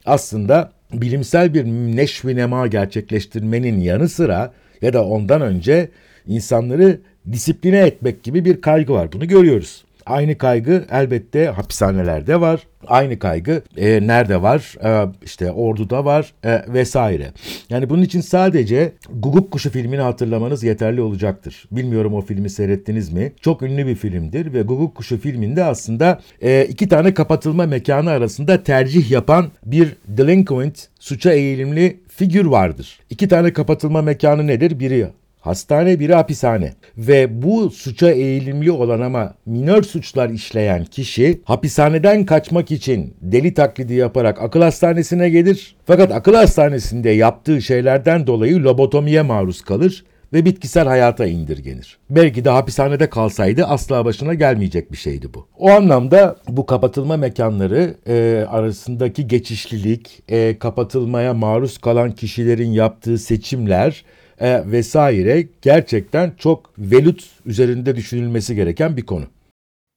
aslında 0.04 0.72
bilimsel 0.92 1.54
bir 1.54 1.64
neşvi 1.64 2.36
nema 2.36 2.66
gerçekleştirmenin 2.66 3.80
yanı 3.80 4.08
sıra 4.08 4.52
ya 4.82 4.92
da 4.92 5.04
ondan 5.04 5.40
önce 5.40 5.88
insanları 6.26 7.00
disipline 7.32 7.78
etmek 7.78 8.22
gibi 8.22 8.44
bir 8.44 8.60
kaygı 8.60 8.92
var. 8.92 9.12
Bunu 9.12 9.28
görüyoruz. 9.28 9.84
Aynı 10.06 10.38
kaygı 10.38 10.84
elbette 10.90 11.46
hapishanelerde 11.46 12.40
var. 12.40 12.66
Aynı 12.86 13.18
kaygı 13.18 13.62
e, 13.76 14.06
nerede 14.06 14.42
var? 14.42 14.76
E, 14.84 15.12
işte 15.24 15.52
orduda 15.52 16.04
var 16.04 16.32
e, 16.44 16.62
vesaire. 16.68 17.32
Yani 17.68 17.90
bunun 17.90 18.02
için 18.02 18.20
sadece 18.20 18.92
Guguk 19.14 19.50
Kuşu 19.50 19.70
filmini 19.70 20.00
hatırlamanız 20.00 20.62
yeterli 20.64 21.00
olacaktır. 21.00 21.64
Bilmiyorum 21.70 22.14
o 22.14 22.20
filmi 22.20 22.50
seyrettiniz 22.50 23.12
mi? 23.12 23.32
Çok 23.40 23.62
ünlü 23.62 23.86
bir 23.86 23.94
filmdir 23.94 24.52
ve 24.52 24.62
Guguk 24.62 24.94
Kuşu 24.94 25.18
filminde 25.18 25.64
aslında 25.64 26.20
e, 26.42 26.64
iki 26.64 26.88
tane 26.88 27.14
kapatılma 27.14 27.66
mekanı 27.66 28.10
arasında 28.10 28.62
tercih 28.62 29.10
yapan 29.10 29.46
bir 29.66 29.96
delinquent, 30.08 30.88
suça 31.00 31.32
eğilimli 31.32 32.00
figür 32.08 32.46
vardır. 32.46 33.00
İki 33.10 33.28
tane 33.28 33.52
kapatılma 33.52 34.02
mekanı 34.02 34.46
nedir? 34.46 34.80
Biri 34.80 35.06
hastane 35.42 36.00
biri 36.00 36.14
hapishane 36.14 36.72
ve 36.96 37.42
bu 37.42 37.70
suça 37.70 38.10
eğilimli 38.10 38.70
olan 38.70 39.00
ama 39.00 39.34
minör 39.46 39.82
suçlar 39.82 40.30
işleyen 40.30 40.84
kişi 40.84 41.40
hapishaneden 41.44 42.26
kaçmak 42.26 42.70
için 42.70 43.14
deli 43.22 43.54
taklidi 43.54 43.94
yaparak 43.94 44.42
akıl 44.42 44.62
hastanesine 44.62 45.30
gelir 45.30 45.76
fakat 45.86 46.12
akıl 46.12 46.34
hastanesinde 46.34 47.10
yaptığı 47.10 47.62
şeylerden 47.62 48.26
dolayı 48.26 48.62
lobotomiye 48.62 49.22
maruz 49.22 49.62
kalır 49.62 50.04
ve 50.32 50.44
bitkisel 50.44 50.86
hayata 50.86 51.26
indirgenir. 51.26 51.98
Belki 52.10 52.44
de 52.44 52.50
hapishanede 52.50 53.10
kalsaydı 53.10 53.64
asla 53.64 54.04
başına 54.04 54.34
gelmeyecek 54.34 54.92
bir 54.92 54.96
şeydi 54.96 55.34
bu. 55.34 55.46
O 55.58 55.70
anlamda 55.70 56.36
bu 56.48 56.66
kapatılma 56.66 57.16
mekanları 57.16 57.94
e, 58.06 58.46
arasındaki 58.48 59.26
geçişlilik, 59.26 60.22
e, 60.28 60.58
kapatılmaya 60.58 61.34
maruz 61.34 61.78
kalan 61.78 62.10
kişilerin 62.12 62.72
yaptığı 62.72 63.18
seçimler 63.18 64.04
e, 64.42 64.70
vesaire 64.72 65.48
gerçekten 65.62 66.30
çok 66.38 66.70
velut 66.78 67.40
üzerinde 67.46 67.96
düşünülmesi 67.96 68.54
gereken 68.54 68.96
bir 68.96 69.06
konu. 69.06 69.24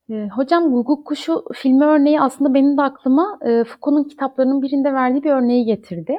E, 0.09 0.27
hocam 0.27 0.71
Guguk 0.71 1.05
Kuşu 1.05 1.43
filmi 1.53 1.85
örneği 1.85 2.21
aslında 2.21 2.53
benim 2.53 2.77
de 2.77 2.81
aklıma 2.81 3.39
e, 3.41 3.63
Foucault'un 3.63 4.09
kitaplarının 4.09 4.61
birinde 4.61 4.93
verdiği 4.93 5.23
bir 5.23 5.31
örneği 5.31 5.65
getirdi. 5.65 6.17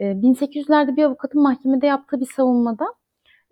E, 0.00 0.04
1800'lerde 0.04 0.96
bir 0.96 1.04
avukatın 1.04 1.42
mahkemede 1.42 1.86
yaptığı 1.86 2.20
bir 2.20 2.28
savunmada 2.36 2.84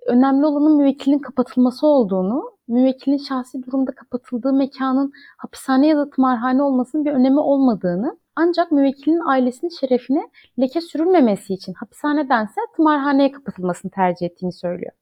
önemli 0.07 0.47
olanın 0.47 0.77
müvekkilin 0.77 1.19
kapatılması 1.19 1.87
olduğunu, 1.87 2.51
müvekkilin 2.69 3.19
şahsi 3.19 3.63
durumda 3.63 3.93
kapatıldığı 3.93 4.53
mekanın 4.53 5.13
hapishane 5.39 5.87
ya 5.87 5.97
da 5.97 6.11
tımarhane 6.11 6.63
olmasının 6.63 7.05
bir 7.05 7.13
önemi 7.13 7.41
olmadığını, 7.41 8.19
ancak 8.39 8.73
müvekkilin 8.73 9.21
ailesinin 9.29 9.71
şerefine 9.81 10.29
leke 10.61 10.81
sürülmemesi 10.81 11.55
için 11.55 11.73
hapishanedense 11.73 12.61
tımarhaneye 12.77 13.33
kapatılmasını 13.33 13.91
tercih 13.91 14.27
ettiğini 14.27 14.53
söylüyor. 14.53 14.93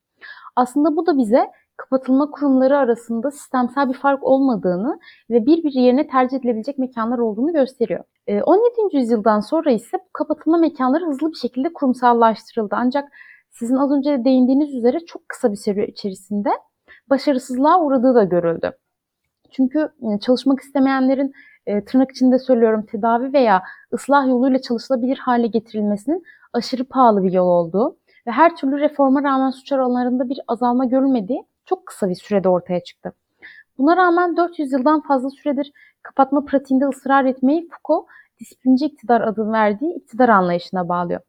Aslında 0.57 0.97
bu 0.97 1.07
da 1.07 1.19
bize 1.19 1.51
kapatılma 1.77 2.31
kurumları 2.31 2.79
arasında 2.79 3.31
sistemsel 3.31 3.89
bir 3.89 3.95
fark 3.95 4.23
olmadığını 4.23 4.99
ve 5.31 5.47
birbiri 5.47 5.79
yerine 5.79 6.07
tercih 6.07 6.37
edilebilecek 6.37 6.79
mekanlar 6.79 7.19
olduğunu 7.19 7.53
gösteriyor. 7.53 8.05
17. 8.29 8.97
yüzyıldan 8.97 9.41
sonra 9.41 9.71
ise 9.71 9.97
bu 9.97 10.13
kapatılma 10.13 10.59
mekanları 10.59 11.07
hızlı 11.07 11.31
bir 11.31 11.37
şekilde 11.37 11.73
kurumsallaştırıldı. 11.73 12.75
Ancak 12.79 13.09
sizin 13.51 13.77
az 13.77 13.91
önce 13.91 14.25
değindiğiniz 14.25 14.75
üzere 14.75 15.01
çok 15.01 15.29
kısa 15.29 15.53
bir 15.53 15.57
süre 15.57 15.87
içerisinde 15.87 16.51
başarısızlığa 17.11 17.81
uğradığı 17.81 18.15
da 18.15 18.25
görüldü. 18.25 18.73
Çünkü 19.51 19.89
çalışmak 20.21 20.61
istemeyenlerin 20.61 21.33
e, 21.67 21.85
tırnak 21.85 22.11
içinde 22.11 22.39
söylüyorum 22.39 22.87
tedavi 22.87 23.33
veya 23.33 23.63
ıslah 23.93 24.29
yoluyla 24.29 24.63
çalışılabilir 24.63 25.19
hale 25.19 25.47
getirilmesinin 25.47 26.25
aşırı 26.53 26.85
pahalı 26.85 27.23
bir 27.25 27.33
yol 27.33 27.49
olduğu 27.49 27.97
ve 28.27 28.31
her 28.31 28.57
türlü 28.57 28.81
reforma 28.81 29.23
rağmen 29.23 29.51
suç 29.51 29.73
oranlarında 29.73 30.29
bir 30.29 30.41
azalma 30.49 30.85
görülmediği 30.85 31.45
çok 31.65 31.87
kısa 31.87 32.09
bir 32.09 32.15
sürede 32.15 32.49
ortaya 32.49 32.81
çıktı. 32.81 33.13
Buna 33.79 33.97
rağmen 33.97 34.37
400 34.37 34.73
yıldan 34.73 35.01
fazla 35.01 35.31
süredir 35.31 35.73
kapatma 36.03 36.45
pratiğinde 36.45 36.87
ısrar 36.87 37.25
etmeyi 37.25 37.69
Foucault 37.69 38.09
disiplinci 38.41 38.87
iktidar 38.87 39.21
adını 39.21 39.53
verdiği 39.53 39.95
iktidar 39.95 40.29
anlayışına 40.29 40.89
bağlıyor. 40.89 41.21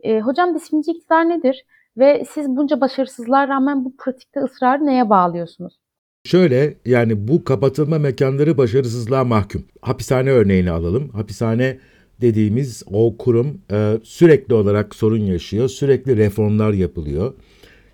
E, 0.00 0.20
hocam 0.20 0.54
disiplinci 0.54 0.92
iktidar 0.92 1.28
nedir? 1.28 1.66
Ve 1.96 2.24
siz 2.30 2.48
bunca 2.48 2.80
başarısızlığa 2.80 3.48
rağmen 3.48 3.84
bu 3.84 3.96
pratikte 3.96 4.40
ısrarı 4.40 4.86
neye 4.86 5.10
bağlıyorsunuz? 5.10 5.78
Şöyle 6.24 6.74
yani 6.86 7.28
bu 7.28 7.44
kapatılma 7.44 7.98
mekanları 7.98 8.58
başarısızlığa 8.58 9.24
mahkum. 9.24 9.64
Hapishane 9.82 10.30
örneğini 10.30 10.70
alalım. 10.70 11.08
Hapishane 11.08 11.78
dediğimiz 12.20 12.82
o 12.86 13.16
kurum 13.18 13.60
e, 13.72 13.98
sürekli 14.02 14.54
olarak 14.54 14.94
sorun 14.94 15.18
yaşıyor. 15.20 15.68
Sürekli 15.68 16.16
reformlar 16.16 16.72
yapılıyor. 16.72 17.34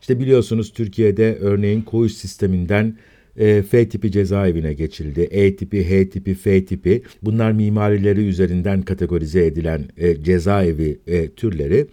İşte 0.01 0.21
biliyorsunuz 0.21 0.73
Türkiye'de 0.73 1.39
örneğin 1.41 1.83
koğuş 1.83 2.13
sisteminden 2.13 2.97
e, 3.37 3.63
F 3.63 3.89
tipi 3.89 4.13
cezaevine 4.13 4.75
geçildi. 4.75 5.21
E 5.21 5.57
tipi, 5.57 5.91
H 5.91 6.11
tipi, 6.11 6.35
F 6.35 6.65
tipi. 6.65 7.03
Bunlar 7.23 7.53
mimarileri 7.53 8.27
üzerinden 8.27 8.83
kategorize 8.83 9.47
edilen 9.47 9.85
e, 9.97 10.23
cezaevi 10.23 10.99
e, 11.07 11.29
türleri. 11.29 11.87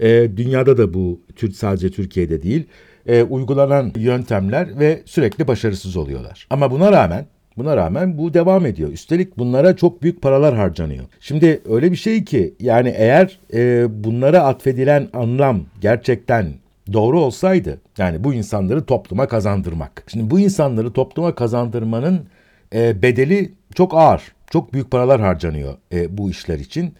E, 0.00 0.30
dünyada 0.36 0.78
da 0.78 0.94
bu 0.94 1.20
sadece 1.52 1.90
Türkiye'de 1.90 2.42
değil 2.42 2.64
e, 3.06 3.22
uygulanan 3.22 3.92
yöntemler 3.96 4.78
ve 4.78 5.02
sürekli 5.04 5.48
başarısız 5.48 5.96
oluyorlar. 5.96 6.46
Ama 6.50 6.70
buna 6.70 6.92
rağmen 6.92 7.26
Buna 7.56 7.76
rağmen 7.76 8.18
bu 8.18 8.34
devam 8.34 8.66
ediyor. 8.66 8.90
Üstelik 8.90 9.38
bunlara 9.38 9.76
çok 9.76 10.02
büyük 10.02 10.22
paralar 10.22 10.56
harcanıyor. 10.56 11.04
Şimdi 11.20 11.60
öyle 11.68 11.92
bir 11.92 11.96
şey 11.96 12.24
ki 12.24 12.54
yani 12.60 12.94
eğer 12.96 13.38
e, 13.54 13.86
bunlara 14.04 14.40
atfedilen 14.40 15.08
anlam 15.12 15.60
gerçekten 15.80 16.46
doğru 16.92 17.20
olsaydı 17.20 17.80
yani 17.98 18.24
bu 18.24 18.34
insanları 18.34 18.84
topluma 18.84 19.28
kazandırmak. 19.28 20.04
Şimdi 20.06 20.30
bu 20.30 20.40
insanları 20.40 20.92
topluma 20.92 21.34
kazandırmanın 21.34 22.26
e, 22.74 23.02
bedeli 23.02 23.52
çok 23.74 23.94
ağır. 23.94 24.22
Çok 24.50 24.72
büyük 24.72 24.90
paralar 24.90 25.20
harcanıyor 25.20 25.74
e, 25.92 26.18
bu 26.18 26.30
işler 26.30 26.58
için 26.58 26.94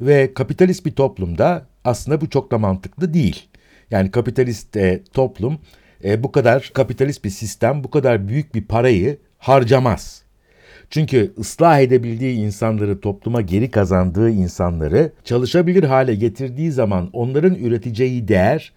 ve 0.00 0.34
kapitalist 0.34 0.86
bir 0.86 0.92
toplumda 0.92 1.66
aslında 1.84 2.20
bu 2.20 2.30
çok 2.30 2.50
da 2.50 2.58
mantıklı 2.58 3.14
değil. 3.14 3.48
Yani 3.90 4.10
kapitalist 4.10 4.76
e, 4.76 5.02
toplum 5.12 5.58
e, 6.04 6.22
bu 6.22 6.32
kadar 6.32 6.70
kapitalist 6.74 7.24
bir 7.24 7.30
sistem 7.30 7.84
bu 7.84 7.90
kadar 7.90 8.28
büyük 8.28 8.54
bir 8.54 8.64
parayı 8.64 9.18
harcamaz. 9.38 10.22
Çünkü 10.90 11.34
ıslah 11.38 11.80
edebildiği 11.80 12.36
insanları, 12.36 13.00
topluma 13.00 13.40
geri 13.40 13.70
kazandığı 13.70 14.30
insanları 14.30 15.12
çalışabilir 15.24 15.84
hale 15.84 16.14
getirdiği 16.14 16.72
zaman 16.72 17.10
onların 17.12 17.54
üreteceği 17.54 18.28
değer, 18.28 18.72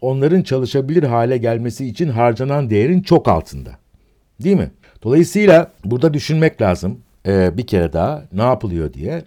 onların 0.00 0.42
çalışabilir 0.42 1.02
hale 1.02 1.36
gelmesi 1.36 1.86
için 1.86 2.08
harcanan 2.08 2.70
değerin 2.70 3.02
çok 3.02 3.28
altında. 3.28 3.70
Değil 4.40 4.56
mi? 4.56 4.70
Dolayısıyla 5.02 5.72
burada 5.84 6.14
düşünmek 6.14 6.62
lazım 6.62 6.98
e, 7.26 7.56
bir 7.56 7.66
kere 7.66 7.92
daha 7.92 8.24
ne 8.32 8.42
yapılıyor 8.42 8.92
diye. 8.92 9.22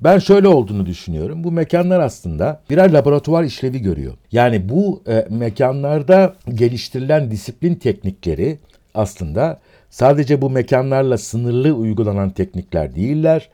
Ben 0.00 0.18
şöyle 0.18 0.48
olduğunu 0.48 0.86
düşünüyorum. 0.86 1.44
Bu 1.44 1.52
mekanlar 1.52 2.00
aslında 2.00 2.60
birer 2.70 2.92
laboratuvar 2.92 3.44
işlevi 3.44 3.82
görüyor. 3.82 4.14
Yani 4.32 4.68
bu 4.68 5.02
e, 5.08 5.26
mekanlarda 5.30 6.34
geliştirilen 6.54 7.30
disiplin 7.30 7.74
teknikleri 7.74 8.58
aslında 8.94 9.60
sadece 9.90 10.42
bu 10.42 10.50
mekanlarla 10.50 11.18
sınırlı 11.18 11.72
uygulanan 11.72 12.30
teknikler 12.30 12.94
değiller. 12.94 13.48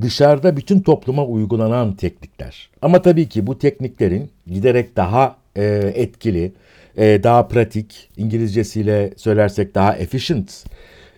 dışarıda 0.00 0.56
bütün 0.56 0.80
topluma 0.80 1.24
uygulanan 1.24 1.92
teknikler. 1.96 2.70
Ama 2.82 3.02
tabii 3.02 3.28
ki 3.28 3.46
bu 3.46 3.58
tekniklerin 3.58 4.30
giderek 4.46 4.96
daha 4.96 5.36
e, 5.56 5.92
etkili, 5.94 6.52
e, 6.96 7.22
daha 7.22 7.48
pratik, 7.48 8.08
İngilizcesiyle 8.16 9.12
söylersek 9.16 9.74
daha 9.74 9.96
efficient 9.96 10.64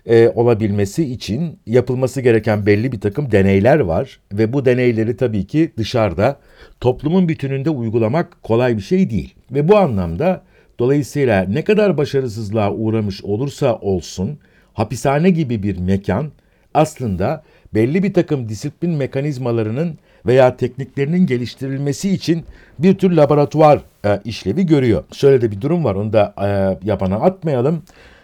e, 0.05 0.29
olabilmesi 0.29 1.13
için 1.13 1.59
yapılması 1.65 2.21
gereken 2.21 2.65
belli 2.65 2.91
bir 2.91 2.99
takım 2.99 3.31
deneyler 3.31 3.79
var 3.79 4.19
ve 4.33 4.53
bu 4.53 4.65
deneyleri 4.65 5.17
tabii 5.17 5.47
ki 5.47 5.71
dışarıda 5.77 6.39
toplumun 6.81 7.29
bütününde 7.29 7.69
uygulamak 7.69 8.43
kolay 8.43 8.77
bir 8.77 8.81
şey 8.81 9.09
değil. 9.09 9.35
Ve 9.51 9.67
bu 9.67 9.77
anlamda 9.77 10.41
dolayısıyla 10.79 11.43
ne 11.43 11.63
kadar 11.63 11.97
başarısızlığa 11.97 12.71
uğramış 12.73 13.23
olursa 13.23 13.75
olsun 13.75 14.39
hapishane 14.73 15.29
gibi 15.29 15.63
bir 15.63 15.77
mekan 15.77 16.31
aslında 16.73 17.43
belli 17.73 18.03
bir 18.03 18.13
takım 18.13 18.49
disiplin 18.49 18.91
mekanizmalarının 18.91 19.97
veya 20.25 20.57
tekniklerinin 20.57 21.25
geliştirilmesi 21.25 22.09
için 22.09 22.43
bir 22.79 22.97
tür 22.97 23.11
laboratuvar 23.11 23.79
e, 24.05 24.19
işlevi 24.25 24.65
görüyor. 24.65 25.03
Şöyle 25.11 25.41
de 25.41 25.51
bir 25.51 25.61
durum 25.61 25.83
var 25.83 25.95
onu 25.95 26.13
da 26.13 26.33
e, 26.41 26.47
yabana 26.87 27.15
atmayalım. 27.15 27.83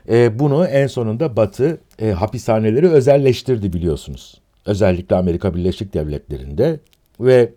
E, 0.10 0.40
bunu 0.40 0.66
en 0.66 0.88
sonunda 0.88 1.36
Batı 1.36 1.78
e, 2.02 2.12
hapishaneleri 2.12 2.90
özelleştirdi 2.90 3.74
biliyorsunuz. 3.74 4.42
Özellikle 4.66 5.16
Amerika 5.16 5.56
Birleşik 5.56 5.94
Devletleri'nde 5.94 6.80
ve 7.20 7.50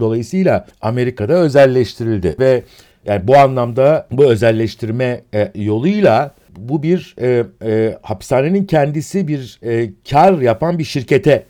dolayısıyla 0.00 0.66
Amerika'da 0.80 1.34
özelleştirildi 1.34 2.36
ve 2.40 2.62
yani 3.06 3.28
bu 3.28 3.36
anlamda 3.36 4.06
bu 4.10 4.24
özelleştirme 4.24 5.20
e, 5.34 5.52
yoluyla 5.54 6.34
bu 6.56 6.82
bir 6.82 7.14
e, 7.20 7.44
e, 7.64 7.98
hapishanenin 8.02 8.64
kendisi 8.64 9.28
bir 9.28 9.58
e, 9.62 9.90
kar 10.10 10.38
yapan 10.38 10.78
bir 10.78 10.84
şirkete 10.84 11.44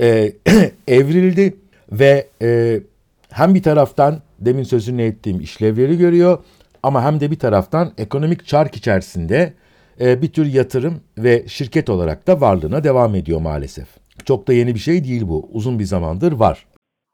e, 0.00 0.32
evrildi 0.88 1.56
ve 1.92 2.26
e, 2.42 2.80
hem 3.30 3.54
bir 3.54 3.62
taraftan 3.62 4.22
demin 4.38 4.62
sözünü 4.62 5.02
ettiğim 5.02 5.40
işlevleri 5.40 5.98
görüyor 5.98 6.38
ama 6.82 7.04
hem 7.04 7.20
de 7.20 7.30
bir 7.30 7.38
taraftan 7.38 7.92
ekonomik 7.98 8.46
çark 8.46 8.76
içerisinde 8.76 9.52
e, 10.00 10.22
bir 10.22 10.32
tür 10.32 10.46
yatırım 10.46 11.00
ve 11.18 11.48
şirket 11.48 11.90
olarak 11.90 12.26
da 12.26 12.40
varlığına 12.40 12.84
devam 12.84 13.14
ediyor 13.14 13.40
maalesef. 13.40 13.88
Çok 14.24 14.48
da 14.48 14.52
yeni 14.52 14.74
bir 14.74 14.80
şey 14.80 15.04
değil 15.04 15.28
bu. 15.28 15.48
Uzun 15.52 15.78
bir 15.78 15.84
zamandır 15.84 16.32
var. 16.32 16.66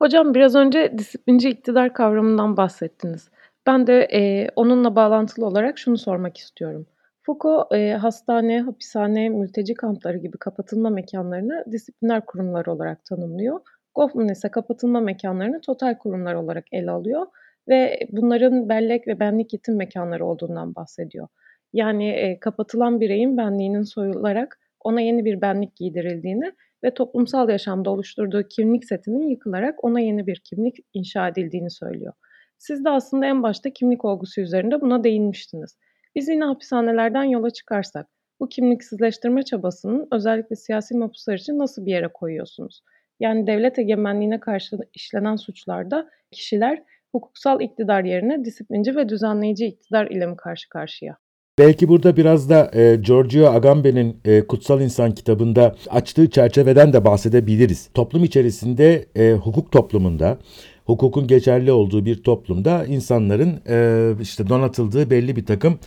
Hocam 0.03 0.35
biraz 0.35 0.55
önce 0.55 0.93
disiplinci 0.99 1.51
iktidar 1.51 1.93
kavramından 1.93 2.57
bahsettiniz. 2.57 3.29
Ben 3.67 3.87
de 3.87 4.09
e, 4.13 4.49
onunla 4.57 4.97
bağlantılı 4.97 5.47
olarak 5.47 5.79
şunu 5.79 5.99
sormak 5.99 6.37
istiyorum. 6.37 6.87
Foucault 7.23 7.73
e, 7.73 7.93
hastane, 7.93 8.61
hapishane, 8.61 9.29
mülteci 9.29 9.75
kampları 9.75 10.19
gibi 10.19 10.39
kapatılma 10.39 10.91
mekanlarını 10.91 11.65
disipliner 11.73 12.27
kurumlar 12.27 12.67
olarak 12.67 13.05
tanımlıyor. 13.05 13.61
Goffman 13.95 14.29
ise 14.29 14.51
kapatılma 14.51 15.01
mekanlarını 15.01 15.61
total 15.61 15.99
kurumlar 15.99 16.35
olarak 16.35 16.65
ele 16.73 16.91
alıyor 16.91 17.27
ve 17.69 17.99
bunların 18.13 18.69
bellek 18.69 19.07
ve 19.09 19.21
benlik 19.21 19.53
yetim 19.53 19.77
mekanları 19.77 20.27
olduğundan 20.27 20.75
bahsediyor. 20.75 21.29
Yani 21.75 22.09
e, 22.11 22.41
kapatılan 22.41 23.01
bireyin 23.01 23.37
benliğinin 23.37 23.83
soyularak 23.83 24.61
ona 24.81 25.01
yeni 25.01 25.25
bir 25.25 25.41
benlik 25.41 25.77
giydirildiğini 25.77 26.53
ve 26.85 26.95
toplumsal 26.95 27.49
yaşamda 27.49 27.91
oluşturduğu 27.91 28.43
kimlik 28.49 28.85
setinin 28.85 29.29
yıkılarak 29.29 29.85
ona 29.85 30.01
yeni 30.01 30.27
bir 30.27 30.43
kimlik 30.45 30.77
inşa 30.95 31.29
edildiğini 31.29 31.71
söylüyor. 31.71 32.13
Siz 32.59 32.85
de 32.85 32.91
aslında 32.91 33.27
en 33.27 33.43
başta 33.43 33.71
kimlik 33.71 34.05
olgusu 34.05 34.41
üzerinde 34.41 34.81
buna 34.81 35.05
değinmiştiniz. 35.05 35.79
Biz 36.15 36.29
yine 36.29 36.45
hapishanelerden 36.45 37.25
yola 37.25 37.51
çıkarsak, 37.51 38.07
bu 38.41 38.49
kimliksizleştirme 38.49 39.43
çabasının 39.43 40.09
özellikle 40.13 40.57
siyasi 40.57 40.97
mahpuslar 40.97 41.35
için 41.35 41.59
nasıl 41.59 41.87
bir 41.87 41.91
yere 41.91 42.09
koyuyorsunuz? 42.09 42.81
Yani 43.21 43.47
devlet 43.47 43.79
egemenliğine 43.79 44.41
karşı 44.41 44.77
işlenen 44.95 45.37
suçlarda 45.37 46.11
kişiler 46.31 46.83
hukuksal 47.13 47.61
iktidar 47.61 48.05
yerine 48.05 48.45
disiplinci 48.45 48.97
ve 48.97 49.09
düzenleyici 49.09 49.67
iktidar 49.67 50.07
ile 50.07 50.27
mi 50.27 50.37
karşı 50.37 50.69
karşıya? 50.69 51.24
Belki 51.59 51.89
burada 51.89 52.17
biraz 52.17 52.49
da 52.49 52.71
e, 52.75 52.97
Giorgio 52.97 53.47
Agamben'in 53.47 54.17
e, 54.25 54.47
Kutsal 54.47 54.81
İnsan 54.81 55.15
kitabında 55.15 55.75
açtığı 55.91 56.31
çerçeveden 56.31 56.93
de 56.93 57.05
bahsedebiliriz. 57.05 57.89
Toplum 57.95 58.25
içerisinde, 58.25 59.07
e, 59.17 59.33
hukuk 59.33 59.73
toplumunda, 59.73 60.39
hukukun 60.85 61.27
geçerli 61.27 61.73
olduğu 61.73 62.05
bir 62.05 62.23
toplumda 62.23 62.87
insanların 62.87 63.61
e, 63.69 64.11
işte 64.21 64.49
donatıldığı 64.49 65.11
belli 65.11 65.37
bir 65.37 65.47
takım 65.47 65.79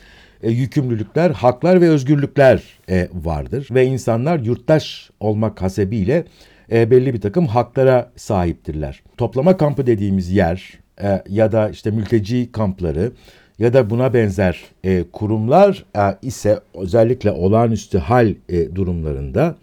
e, 0.44 0.52
yükümlülükler, 0.52 1.32
haklar 1.32 1.82
ve 1.82 1.89
özgürlükler 1.89 2.63
e, 2.89 3.08
vardır. 3.13 3.68
Ve 3.72 3.86
insanlar 3.86 4.39
yurttaş 4.39 5.10
olmak 5.20 5.62
hasebiyle 5.62 6.26
e, 6.72 6.92
belli 6.92 7.13
bir 7.13 7.22
takım 7.22 7.46
haklara 7.46 8.12
sahiptirler. 8.15 9.04
Toplama 9.18 9.58
kampı 9.58 9.88
dediğimiz 9.88 10.32
yer 10.32 10.80
e, 11.02 11.24
ya 11.30 11.52
da 11.52 11.70
işte 11.70 11.92
mülteci 11.92 12.52
kampları 12.52 13.12
ya 13.60 13.74
da 13.74 13.89
buna 13.89 14.13
benzer 14.13 14.65
e, 14.84 15.04
kurumlar 15.13 15.86
e, 15.98 16.02
ise 16.22 16.60
özellikle 16.74 17.32
olağanüstü 17.32 17.98
hal 17.98 18.34
e, 18.50 18.76
durumlarında 18.76 19.56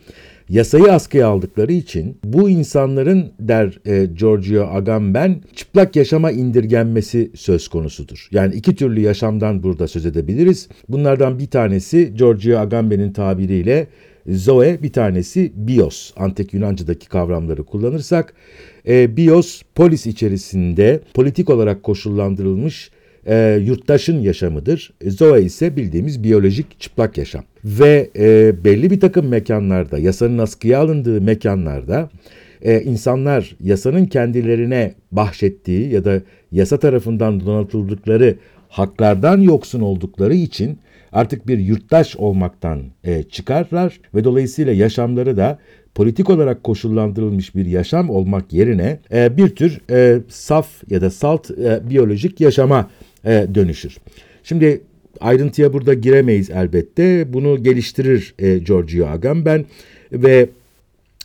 yasayı 0.49 0.93
askıya 0.93 1.29
aldıkları 1.29 1.73
için 1.73 2.19
bu 2.25 2.51
insanların 2.51 3.33
der 3.41 3.79
e, 3.87 4.07
Giorgio 4.07 4.67
Agamben 4.67 5.43
çıplak 5.57 5.97
yaşama 5.97 6.31
indirgenmesi 6.31 7.31
söz 7.35 7.69
konusudur. 7.69 8.29
Yani 8.31 8.55
iki 8.55 8.75
türlü 8.75 9.01
yaşamdan 9.01 9.63
burada 9.63 9.89
söz 9.89 10.07
edebiliriz. 10.07 10.69
Bunlardan 10.89 11.39
bir 11.39 11.47
tanesi 11.47 12.15
Giorgio 12.15 12.59
Agamben'in 12.59 13.13
tabiriyle 13.13 13.87
Zoe 14.29 14.83
bir 14.83 14.93
tanesi 14.93 15.53
bios. 15.55 16.13
Antik 16.17 16.55
Yunanca'daki 16.55 17.09
kavramları 17.09 17.65
kullanırsak 17.65 18.35
e, 18.89 19.17
bios 19.17 19.63
polis 19.75 20.07
içerisinde 20.07 21.01
politik 21.15 21.51
olarak 21.51 21.83
koşullandırılmış 21.83 22.91
e, 23.27 23.61
yurttaşın 23.67 24.21
yaşamıdır. 24.21 24.95
Zoe 25.07 25.43
ise 25.43 25.77
bildiğimiz 25.77 26.25
biyolojik 26.25 26.81
çıplak 26.81 27.19
yaşam. 27.19 27.45
Ve 27.65 28.11
e, 28.19 28.55
belli 28.65 28.91
bir 28.91 29.01
takım 29.01 29.29
mekanlarda, 29.29 29.99
yasanın 29.99 30.39
askıya 30.39 30.81
alındığı 30.81 31.21
mekanlarda 31.21 32.11
e, 32.63 32.83
insanlar 32.83 33.57
yasanın 33.61 34.07
kendilerine 34.07 34.95
bahşettiği 35.13 35.93
ya 35.93 36.05
da 36.05 36.21
yasa 36.53 36.79
tarafından 36.79 37.47
donatıldıkları 37.47 38.37
haklardan 38.69 39.41
yoksun 39.41 39.81
oldukları 39.81 40.35
için 40.35 40.79
artık 41.13 41.49
bir 41.49 41.59
yurttaş 41.59 42.17
olmaktan 42.17 42.83
e, 43.05 43.23
çıkarlar 43.23 44.01
ve 44.15 44.25
dolayısıyla 44.25 44.73
yaşamları 44.73 45.37
da 45.37 45.59
politik 45.95 46.31
olarak 46.31 46.65
koşullandırılmış 46.65 47.55
bir 47.55 47.67
yaşam 47.67 48.11
olmak 48.11 48.53
yerine 48.53 49.01
e, 49.13 49.37
bir 49.37 49.49
tür 49.49 49.81
e, 49.91 50.21
saf 50.29 50.69
ya 50.91 51.01
da 51.01 51.11
salt 51.11 51.51
e, 51.51 51.91
biyolojik 51.91 52.41
yaşama 52.41 52.91
e, 53.25 53.47
dönüşür. 53.55 53.97
Şimdi 54.43 54.81
ayrıntıya 55.21 55.73
burada 55.73 55.95
giremeyiz 55.95 56.51
elbette. 56.51 57.33
Bunu 57.33 57.63
geliştirir 57.63 58.35
e, 58.39 58.59
Giorgio 58.59 59.07
Agamben 59.07 59.65
ve 60.13 60.49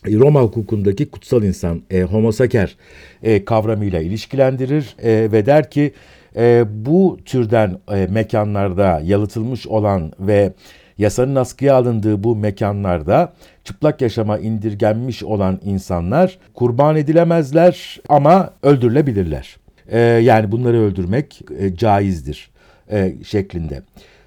Roma 0.07 0.41
hukukundaki 0.41 1.05
kutsal 1.05 1.43
insan 1.43 1.81
e, 1.91 2.01
homo 2.01 2.31
sacer 2.31 2.77
e, 3.23 3.45
kavramıyla 3.45 4.01
ilişkilendirir 4.01 4.95
e, 5.03 5.31
ve 5.31 5.45
der 5.45 5.71
ki 5.71 5.91
e, 6.35 6.65
bu 6.71 7.17
türden 7.25 7.79
e, 7.91 8.07
mekanlarda 8.12 9.01
yalıtılmış 9.05 9.67
olan 9.67 10.12
ve 10.19 10.53
yasanın 10.97 11.35
askıya 11.35 11.75
alındığı 11.75 12.23
bu 12.23 12.35
mekanlarda 12.35 13.33
çıplak 13.63 14.01
yaşama 14.01 14.38
indirgenmiş 14.38 15.23
olan 15.23 15.59
insanlar 15.63 16.38
kurban 16.53 16.95
edilemezler 16.95 17.99
ama 18.09 18.53
öldürülebilirler. 18.63 19.57
E, 19.91 19.99
yani 19.99 20.52
bunları 20.52 20.82
öldürmek 20.82 21.41
e, 21.60 21.75
caizdir 21.75 22.52
e, 22.91 23.15
şeklinde. 23.23 23.82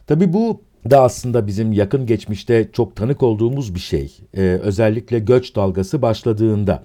Tabi 0.07 0.33
bu 0.33 0.63
da 0.91 1.03
aslında 1.03 1.47
bizim 1.47 1.73
yakın 1.73 2.07
geçmişte 2.07 2.69
çok 2.73 2.97
tanık 2.97 3.23
olduğumuz 3.23 3.75
bir 3.75 3.81
şey. 3.81 4.19
E, 4.37 4.41
özellikle 4.41 5.19
göç 5.19 5.57
dalgası 5.57 6.03
başladığında 6.03 6.83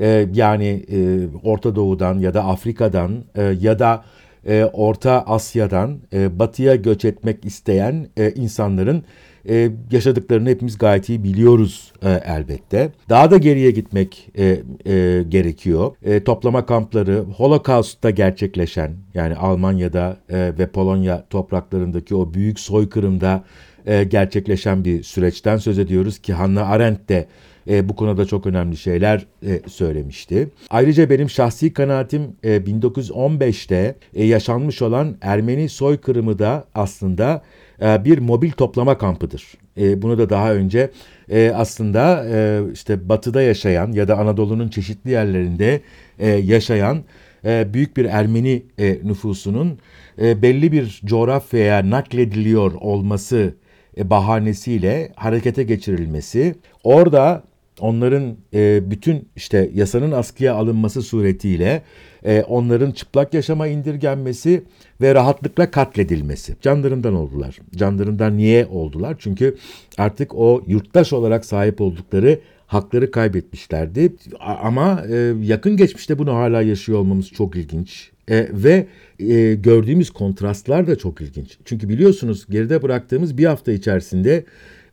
e, 0.00 0.28
yani 0.34 0.84
e, 0.92 1.28
Orta 1.42 1.76
Doğu'dan 1.76 2.18
ya 2.18 2.34
da 2.34 2.44
Afrika'dan 2.44 3.24
e, 3.34 3.42
ya 3.42 3.78
da 3.78 4.04
e, 4.46 4.64
Orta 4.64 5.22
Asya'dan 5.22 5.98
e, 6.12 6.38
batıya 6.38 6.74
göç 6.74 7.04
etmek 7.04 7.44
isteyen 7.44 8.08
e, 8.16 8.30
insanların 8.30 9.04
e, 9.48 9.70
yaşadıklarını 9.90 10.48
hepimiz 10.48 10.78
gayet 10.78 11.08
iyi 11.08 11.24
biliyoruz 11.24 11.92
e, 12.02 12.10
elbette. 12.10 12.92
Daha 13.08 13.30
da 13.30 13.36
geriye 13.36 13.70
gitmek 13.70 14.28
e, 14.38 14.44
e, 14.86 15.22
gerekiyor. 15.28 15.96
E, 16.02 16.24
toplama 16.24 16.66
kampları, 16.66 17.24
Holocaust'ta 17.36 18.10
gerçekleşen 18.10 18.92
yani 19.14 19.36
Almanya'da 19.36 20.16
e, 20.28 20.58
ve 20.58 20.66
Polonya 20.66 21.24
topraklarındaki 21.30 22.14
o 22.14 22.34
büyük 22.34 22.60
soykırımda 22.60 23.44
e, 23.86 24.04
gerçekleşen 24.04 24.84
bir 24.84 25.02
süreçten 25.02 25.56
söz 25.56 25.78
ediyoruz 25.78 26.18
ki 26.18 26.32
Hannah 26.32 26.70
Arendt 26.70 27.08
de 27.08 27.26
e, 27.70 27.88
bu 27.88 27.96
konuda 27.96 28.26
çok 28.26 28.46
önemli 28.46 28.76
şeyler 28.76 29.26
e, 29.46 29.60
söylemişti. 29.68 30.48
Ayrıca 30.70 31.10
benim 31.10 31.30
şahsi 31.30 31.72
kanaatim 31.72 32.22
e, 32.42 32.56
1915'te 32.56 33.96
e, 34.14 34.24
yaşanmış 34.24 34.82
olan 34.82 35.16
Ermeni 35.20 35.68
soykırımı 35.68 36.38
da 36.38 36.64
aslında 36.74 37.42
e, 37.82 38.04
bir 38.04 38.18
mobil 38.18 38.50
toplama 38.50 38.98
kampıdır. 38.98 39.44
E, 39.80 40.02
bunu 40.02 40.18
da 40.18 40.30
daha 40.30 40.54
önce 40.54 40.90
e, 41.30 41.52
aslında 41.54 42.26
e, 42.32 42.60
işte 42.72 43.08
batıda 43.08 43.42
yaşayan 43.42 43.92
ya 43.92 44.08
da 44.08 44.18
Anadolu'nun 44.18 44.68
çeşitli 44.68 45.10
yerlerinde 45.10 45.80
e, 46.18 46.28
yaşayan 46.28 47.04
e, 47.44 47.74
büyük 47.74 47.96
bir 47.96 48.04
Ermeni 48.04 48.62
e, 48.78 48.98
nüfusunun 49.04 49.78
e, 50.22 50.42
belli 50.42 50.72
bir 50.72 51.00
coğrafyaya 51.04 51.90
naklediliyor 51.90 52.72
olması 52.72 53.54
bahanesiyle 53.96 55.12
harekete 55.16 55.62
geçirilmesi, 55.62 56.54
orada 56.84 57.42
onların 57.80 58.36
e, 58.54 58.90
bütün 58.90 59.28
işte 59.36 59.70
yasanın 59.74 60.12
askıya 60.12 60.54
alınması 60.54 61.02
suretiyle 61.02 61.82
e, 62.24 62.42
onların 62.42 62.90
çıplak 62.90 63.34
yaşama 63.34 63.66
indirgenmesi 63.66 64.62
ve 65.00 65.14
rahatlıkla 65.14 65.70
katledilmesi. 65.70 66.56
Canlarından 66.62 67.14
oldular. 67.14 67.58
Canlarından 67.76 68.36
niye 68.36 68.66
oldular? 68.66 69.16
Çünkü 69.18 69.56
artık 69.98 70.34
o 70.34 70.62
yurttaş 70.66 71.12
olarak 71.12 71.44
sahip 71.44 71.80
oldukları 71.80 72.40
hakları 72.66 73.10
kaybetmişlerdi. 73.10 74.12
Ama 74.40 75.02
e, 75.10 75.32
yakın 75.42 75.76
geçmişte 75.76 76.18
bunu 76.18 76.34
hala 76.34 76.62
yaşıyor 76.62 76.98
olmamız 76.98 77.28
çok 77.30 77.56
ilginç. 77.56 78.10
E, 78.30 78.48
ve 78.52 78.86
e, 79.18 79.54
gördüğümüz 79.54 80.10
kontrastlar 80.10 80.86
da 80.86 80.96
çok 80.96 81.20
ilginç. 81.20 81.58
Çünkü 81.64 81.88
biliyorsunuz 81.88 82.46
geride 82.50 82.82
bıraktığımız 82.82 83.38
bir 83.38 83.44
hafta 83.44 83.72
içerisinde 83.72 84.44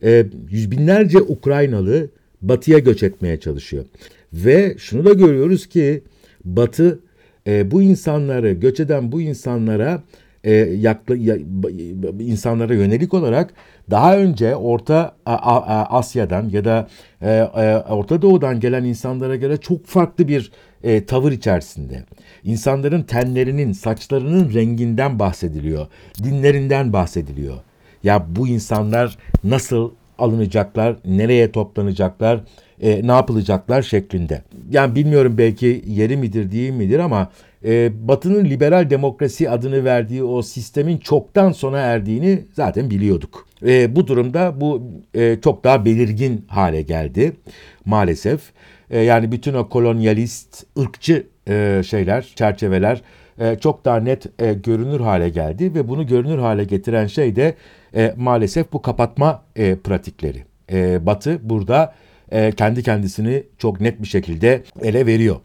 e, 0.02 0.26
yüz 0.50 0.70
binlerce 0.70 1.18
Ukraynalı 1.18 2.08
batıya 2.42 2.78
göç 2.78 3.02
etmeye 3.02 3.40
çalışıyor. 3.40 3.84
Ve 4.32 4.74
şunu 4.78 5.04
da 5.04 5.12
görüyoruz 5.12 5.66
ki 5.66 6.02
batı 6.44 6.98
e, 7.46 7.70
bu 7.70 7.82
insanları 7.82 8.52
göç 8.52 8.80
eden 8.80 9.12
bu 9.12 9.20
insanlara 9.20 10.02
e, 10.44 10.52
yakla, 10.54 11.16
ya, 11.16 11.36
insanlara 12.20 12.74
yönelik 12.74 13.14
olarak 13.14 13.54
daha 13.90 14.16
önce 14.16 14.56
Orta 14.56 15.16
a, 15.26 15.34
a, 15.34 15.98
Asya'dan 15.98 16.48
ya 16.48 16.64
da 16.64 16.88
e, 17.22 17.30
e, 17.30 17.76
Orta 17.76 18.22
Doğu'dan 18.22 18.60
gelen 18.60 18.84
insanlara 18.84 19.36
göre 19.36 19.56
çok 19.56 19.86
farklı 19.86 20.28
bir 20.28 20.52
e, 20.82 21.04
tavır 21.04 21.32
içerisinde. 21.32 22.04
İnsanların 22.44 23.02
tenlerinin, 23.02 23.72
saçlarının 23.72 24.54
renginden 24.54 25.18
bahsediliyor, 25.18 25.86
dinlerinden 26.22 26.92
bahsediliyor. 26.92 27.56
Ya 28.02 28.26
bu 28.36 28.48
insanlar 28.48 29.18
nasıl 29.44 29.90
alınacaklar, 30.18 30.96
nereye 31.04 31.52
toplanacaklar, 31.52 32.40
e, 32.80 33.08
ne 33.08 33.12
yapılacaklar 33.12 33.82
şeklinde. 33.82 34.42
Yani 34.70 34.94
bilmiyorum 34.94 35.34
belki 35.38 35.84
yeri 35.86 36.16
midir 36.16 36.50
değil 36.50 36.72
midir 36.72 36.98
ama 36.98 37.28
e, 37.64 38.08
Batı'nın 38.08 38.44
liberal 38.44 38.90
demokrasi 38.90 39.50
adını 39.50 39.84
verdiği 39.84 40.22
o 40.22 40.42
sistemin 40.42 40.98
çoktan 40.98 41.52
sona 41.52 41.78
erdiğini 41.78 42.44
zaten 42.52 42.90
biliyorduk. 42.90 43.46
E, 43.66 43.96
bu 43.96 44.06
durumda 44.06 44.60
bu 44.60 44.82
e, 45.14 45.38
çok 45.40 45.64
daha 45.64 45.84
belirgin 45.84 46.44
hale 46.48 46.82
geldi 46.82 47.32
maalesef. 47.84 48.40
E, 48.90 49.00
yani 49.00 49.32
bütün 49.32 49.54
o 49.54 49.68
kolonyalist, 49.68 50.66
ırkçı 50.78 51.26
e, 51.48 51.82
şeyler, 51.86 52.32
çerçeveler 52.36 53.02
e, 53.38 53.56
çok 53.58 53.84
daha 53.84 53.96
net 53.96 54.42
e, 54.42 54.52
görünür 54.52 55.00
hale 55.00 55.28
geldi 55.28 55.74
ve 55.74 55.88
bunu 55.88 56.06
görünür 56.06 56.38
hale 56.38 56.64
getiren 56.64 57.06
şey 57.06 57.36
de 57.36 57.54
e, 57.94 58.14
maalesef 58.16 58.72
bu 58.72 58.82
kapatma 58.82 59.42
e, 59.56 59.76
pratikleri. 59.76 60.44
E, 60.72 61.06
Batı 61.06 61.38
burada 61.42 61.94
e, 62.30 62.52
kendi 62.52 62.82
kendisini 62.82 63.42
çok 63.58 63.80
net 63.80 64.02
bir 64.02 64.06
şekilde 64.06 64.62
ele 64.82 65.06
veriyor. 65.06 65.36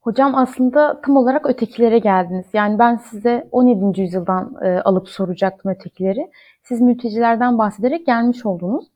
Hocam 0.00 0.34
aslında 0.34 1.00
tam 1.00 1.16
olarak 1.16 1.50
ötekilere 1.50 1.98
geldiniz. 1.98 2.46
Yani 2.52 2.78
ben 2.78 2.96
size 2.96 3.48
17. 3.52 4.00
yüzyıldan 4.00 4.54
e, 4.62 4.80
alıp 4.80 5.08
soracaktım 5.08 5.70
ötekileri. 5.72 6.30
Siz 6.62 6.80
mültecilerden 6.80 7.58
bahsederek 7.58 8.06
gelmiş 8.06 8.46
oldunuz. 8.46 8.86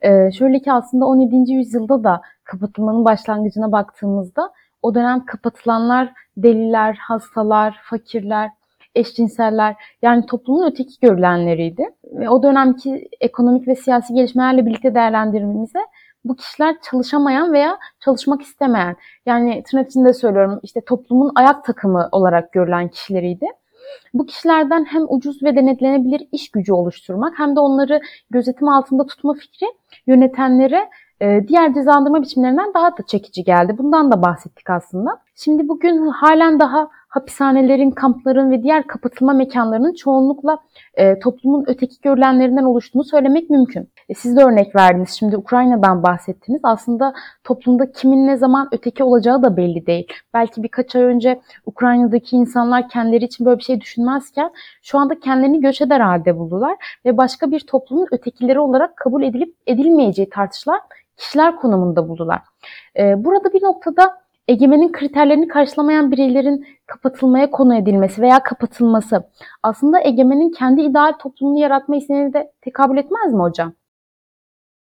E, 0.00 0.32
şöyle 0.32 0.58
ki 0.58 0.72
aslında 0.72 1.06
17. 1.06 1.52
yüzyılda 1.52 2.04
da 2.04 2.20
kapatılmanın 2.44 3.04
başlangıcına 3.04 3.72
baktığımızda 3.72 4.52
o 4.82 4.94
dönem 4.94 5.24
kapatılanlar 5.24 6.12
deliler, 6.36 6.94
hastalar, 6.94 7.80
fakirler, 7.82 8.50
eşcinseller 8.94 9.76
yani 10.02 10.26
toplumun 10.26 10.70
öteki 10.70 11.00
görülenleriydi. 11.00 11.82
Ve 12.04 12.30
o 12.30 12.42
dönemki 12.42 13.08
ekonomik 13.20 13.68
ve 13.68 13.74
siyasi 13.74 14.14
gelişmelerle 14.14 14.66
birlikte 14.66 14.94
değerlendirmemize 14.94 15.80
bu 16.24 16.36
kişiler 16.36 16.76
çalışamayan 16.90 17.52
veya 17.52 17.78
çalışmak 18.00 18.42
istemeyen 18.42 18.96
yani 19.26 19.62
tırnak 19.62 19.90
içinde 19.90 20.12
söylüyorum 20.12 20.60
işte 20.62 20.80
toplumun 20.80 21.32
ayak 21.34 21.64
takımı 21.64 22.08
olarak 22.12 22.52
görülen 22.52 22.88
kişileriydi. 22.88 23.46
Bu 24.14 24.26
kişilerden 24.26 24.84
hem 24.84 25.02
ucuz 25.08 25.42
ve 25.42 25.56
denetlenebilir 25.56 26.28
iş 26.32 26.50
gücü 26.50 26.72
oluşturmak 26.72 27.38
hem 27.38 27.56
de 27.56 27.60
onları 27.60 28.00
gözetim 28.30 28.68
altında 28.68 29.06
tutma 29.06 29.34
fikri 29.34 29.66
yönetenlere 30.06 30.90
e, 31.20 31.48
diğer 31.48 31.74
cezalandırma 31.74 32.22
biçimlerinden 32.22 32.74
daha 32.74 32.90
da 32.96 33.02
çekici 33.06 33.44
geldi. 33.44 33.78
Bundan 33.78 34.12
da 34.12 34.22
bahsettik 34.22 34.70
aslında. 34.70 35.18
Şimdi 35.34 35.68
bugün 35.68 36.06
halen 36.06 36.60
daha 36.60 36.90
hapishanelerin, 37.10 37.90
kampların 37.90 38.50
ve 38.50 38.62
diğer 38.62 38.86
kapatılma 38.86 39.32
mekanlarının 39.32 39.94
çoğunlukla 39.94 40.58
e, 40.94 41.18
toplumun 41.18 41.64
öteki 41.66 41.96
görülenlerinden 42.02 42.64
oluştuğunu 42.64 43.04
söylemek 43.04 43.50
mümkün. 43.50 43.90
E, 44.08 44.14
siz 44.14 44.36
de 44.36 44.44
örnek 44.44 44.76
verdiniz. 44.76 45.10
Şimdi 45.10 45.36
Ukrayna'dan 45.36 46.02
bahsettiniz. 46.02 46.60
Aslında 46.62 47.12
toplumda 47.44 47.92
kimin 47.92 48.26
ne 48.26 48.36
zaman 48.36 48.68
öteki 48.72 49.04
olacağı 49.04 49.42
da 49.42 49.56
belli 49.56 49.86
değil. 49.86 50.06
Belki 50.34 50.62
birkaç 50.62 50.96
ay 50.96 51.02
önce 51.02 51.40
Ukrayna'daki 51.66 52.36
insanlar 52.36 52.88
kendileri 52.88 53.24
için 53.24 53.46
böyle 53.46 53.58
bir 53.58 53.64
şey 53.64 53.80
düşünmezken 53.80 54.50
şu 54.82 54.98
anda 54.98 55.20
kendilerini 55.20 55.60
göç 55.60 55.80
eder 55.80 56.00
halde 56.00 56.38
buldular 56.38 56.76
ve 57.04 57.16
başka 57.16 57.50
bir 57.50 57.60
toplumun 57.60 58.06
ötekileri 58.12 58.60
olarak 58.60 58.96
kabul 58.96 59.22
edilip 59.22 59.54
edilmeyeceği 59.66 60.28
tartışılan 60.28 60.80
kişiler 61.16 61.56
konumunda 61.56 62.08
buldular. 62.08 62.40
E, 62.98 63.24
burada 63.24 63.52
bir 63.52 63.62
noktada 63.62 64.19
egemenin 64.50 64.92
kriterlerini 64.92 65.48
karşılamayan 65.48 66.12
bireylerin 66.12 66.66
kapatılmaya 66.86 67.50
konu 67.50 67.76
edilmesi 67.76 68.22
veya 68.22 68.42
kapatılması 68.42 69.22
aslında 69.62 70.04
egemenin 70.04 70.50
kendi 70.50 70.80
ideal 70.80 71.12
toplumunu 71.22 71.60
yaratma 71.60 71.96
isteğine 71.96 72.32
de 72.32 72.52
tekabül 72.60 72.98
etmez 72.98 73.32
mi 73.32 73.40
hocam? 73.40 73.72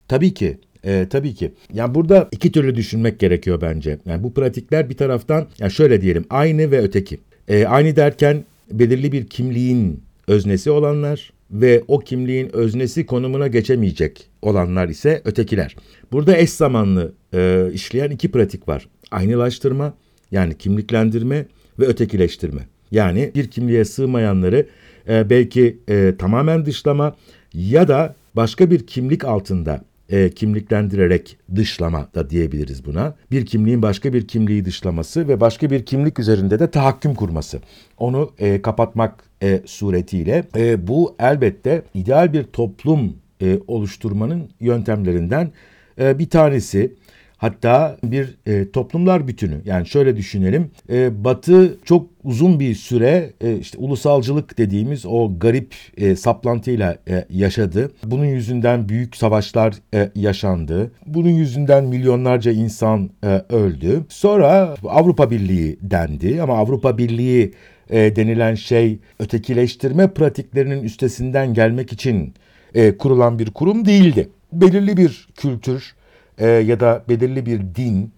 Tabii 0.07 0.33
ki. 0.33 0.59
E, 0.83 1.07
tabii 1.09 1.33
ki. 1.33 1.51
Yani 1.73 1.95
burada 1.95 2.27
iki 2.31 2.51
türlü 2.51 2.75
düşünmek 2.75 3.19
gerekiyor 3.19 3.61
bence. 3.61 3.97
Yani 4.05 4.23
bu 4.23 4.33
pratikler 4.33 4.89
bir 4.89 4.97
taraftan 4.97 5.45
yani 5.59 5.71
şöyle 5.71 6.01
diyelim 6.01 6.25
aynı 6.29 6.71
ve 6.71 6.79
öteki. 6.79 7.19
E, 7.47 7.65
aynı 7.65 7.95
derken 7.95 8.43
belirli 8.71 9.11
bir 9.11 9.27
kimliğin 9.27 10.03
öznesi 10.27 10.71
olanlar 10.71 11.33
ve 11.51 11.83
o 11.87 11.99
kimliğin 11.99 12.55
öznesi 12.55 13.05
konumuna 13.05 13.47
geçemeyecek 13.47 14.29
olanlar 14.41 14.89
ise 14.89 15.21
ötekiler. 15.25 15.75
Burada 16.11 16.37
eş 16.37 16.49
zamanlı 16.49 17.13
e, 17.33 17.69
işleyen 17.73 18.09
iki 18.09 18.31
pratik 18.31 18.67
var. 18.67 18.87
Aynılaştırma 19.11 19.93
yani 20.31 20.57
kimliklendirme 20.57 21.45
ve 21.79 21.85
ötekileştirme. 21.85 22.61
Yani 22.91 23.31
bir 23.35 23.51
kimliğe 23.51 23.85
sığmayanları 23.85 24.67
e, 25.09 25.29
belki 25.29 25.77
e, 25.89 26.15
tamamen 26.19 26.65
dışlama 26.65 27.15
ya 27.53 27.87
da 27.87 28.15
başka 28.35 28.71
bir 28.71 28.87
kimlik 28.87 29.25
altında 29.25 29.81
e, 30.09 30.29
kimliklendirerek 30.29 31.37
dışlama 31.55 32.07
da 32.15 32.29
diyebiliriz 32.29 32.85
buna. 32.85 33.15
Bir 33.31 33.45
kimliğin 33.45 33.81
başka 33.81 34.13
bir 34.13 34.27
kimliği 34.27 34.65
dışlaması 34.65 35.27
ve 35.27 35.39
başka 35.39 35.69
bir 35.69 35.85
kimlik 35.85 36.19
üzerinde 36.19 36.59
de 36.59 36.71
tahakküm 36.71 37.15
kurması. 37.15 37.59
Onu 37.97 38.31
e, 38.39 38.61
kapatmak 38.61 39.23
e, 39.43 39.61
suretiyle 39.65 40.43
e, 40.55 40.87
bu 40.87 41.15
elbette 41.19 41.83
ideal 41.93 42.33
bir 42.33 42.43
toplum 42.43 43.13
e, 43.41 43.59
oluşturmanın 43.67 44.49
yöntemlerinden 44.59 45.51
e, 45.99 46.19
bir 46.19 46.29
tanesi. 46.29 46.95
Hatta 47.41 47.97
bir 48.03 48.37
e, 48.45 48.71
toplumlar 48.71 49.27
bütünü 49.27 49.61
yani 49.65 49.87
şöyle 49.87 50.17
düşünelim 50.17 50.71
e, 50.89 51.23
Batı 51.23 51.77
çok 51.85 52.07
uzun 52.23 52.59
bir 52.59 52.75
süre 52.75 53.33
e, 53.41 53.57
işte 53.57 53.77
ulusalcılık 53.77 54.57
dediğimiz 54.57 55.05
o 55.05 55.39
garip 55.39 55.75
e, 55.97 56.15
saplantıyla 56.15 56.97
e, 57.09 57.25
yaşadı. 57.29 57.91
Bunun 58.03 58.25
yüzünden 58.25 58.89
büyük 58.89 59.15
savaşlar 59.15 59.75
e, 59.93 60.11
yaşandı. 60.15 60.91
Bunun 61.05 61.29
yüzünden 61.29 61.83
milyonlarca 61.83 62.51
insan 62.51 63.09
e, 63.23 63.27
öldü. 63.49 64.03
Sonra 64.09 64.75
Avrupa 64.87 65.31
Birliği 65.31 65.77
dendi 65.81 66.41
ama 66.41 66.57
Avrupa 66.57 66.97
Birliği 66.97 67.53
e, 67.89 68.15
denilen 68.15 68.55
şey 68.55 68.99
ötekileştirme 69.19 70.07
pratiklerinin 70.07 70.83
üstesinden 70.83 71.53
gelmek 71.53 71.93
için 71.93 72.33
e, 72.75 72.97
kurulan 72.97 73.39
bir 73.39 73.49
kurum 73.51 73.85
değildi. 73.85 74.29
Belirli 74.53 74.97
bir 74.97 75.27
kültür 75.35 75.93
e, 76.37 76.47
ya 76.47 76.79
da 76.79 77.03
belirli 77.09 77.45
bir 77.45 77.61
din 77.75 78.11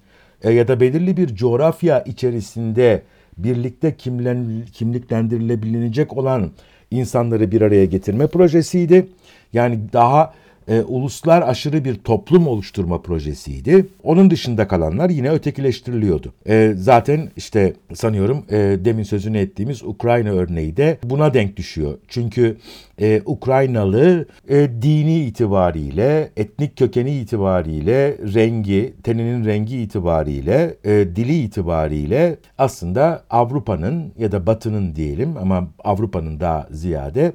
e, 0.43 0.52
ya 0.52 0.67
da 0.67 0.80
belirli 0.80 1.17
bir 1.17 1.36
coğrafya 1.36 2.02
içerisinde 2.02 3.02
birlikte 3.38 3.95
kimlen, 3.97 4.65
kimliklendirilebilecek 4.73 6.17
olan 6.17 6.52
insanları 6.91 7.52
bir 7.52 7.62
araya 7.62 7.86
getirme 7.86 8.28
projesiydi. 8.28 9.08
Yani 9.54 9.80
daha 9.93 10.34
e, 10.67 10.82
uluslar 10.82 11.41
aşırı 11.41 11.86
bir 11.86 11.95
toplum 11.95 12.47
oluşturma 12.47 13.02
projesiydi. 13.02 13.86
Onun 14.04 14.30
dışında 14.30 14.67
kalanlar 14.67 15.10
yine 15.10 15.30
ötekileştiriliyordu. 15.30 16.34
E, 16.47 16.73
zaten 16.78 17.30
işte 17.38 17.73
sanıyorum 17.93 18.45
e, 18.49 18.58
demin 18.58 19.04
sözünü 19.04 19.38
ettiğimiz 19.38 19.84
Ukrayna 19.84 20.30
örneği 20.30 20.78
de 20.78 20.97
buna 21.04 21.34
denk 21.34 21.58
düşüyor. 21.58 21.97
Çünkü 22.08 22.58
e, 23.02 23.21
Ukraynalı 23.26 24.26
e, 24.49 24.69
dini 24.82 25.19
itibariyle, 25.19 26.30
etnik 26.38 26.78
kökeni 26.78 27.12
itibariyle, 27.12 28.17
rengi, 28.34 28.93
teninin 29.04 29.45
rengi 29.45 29.78
itibariyle, 29.78 30.76
e, 30.84 30.91
dili 30.91 31.43
itibariyle 31.43 32.38
aslında 32.58 33.23
Avrupa'nın 33.30 34.13
ya 34.17 34.32
da 34.32 34.45
Batı'nın 34.47 34.95
diyelim 34.95 35.38
ama 35.38 35.67
Avrupa'nın 35.84 36.39
daha 36.39 36.67
ziyade 36.71 37.34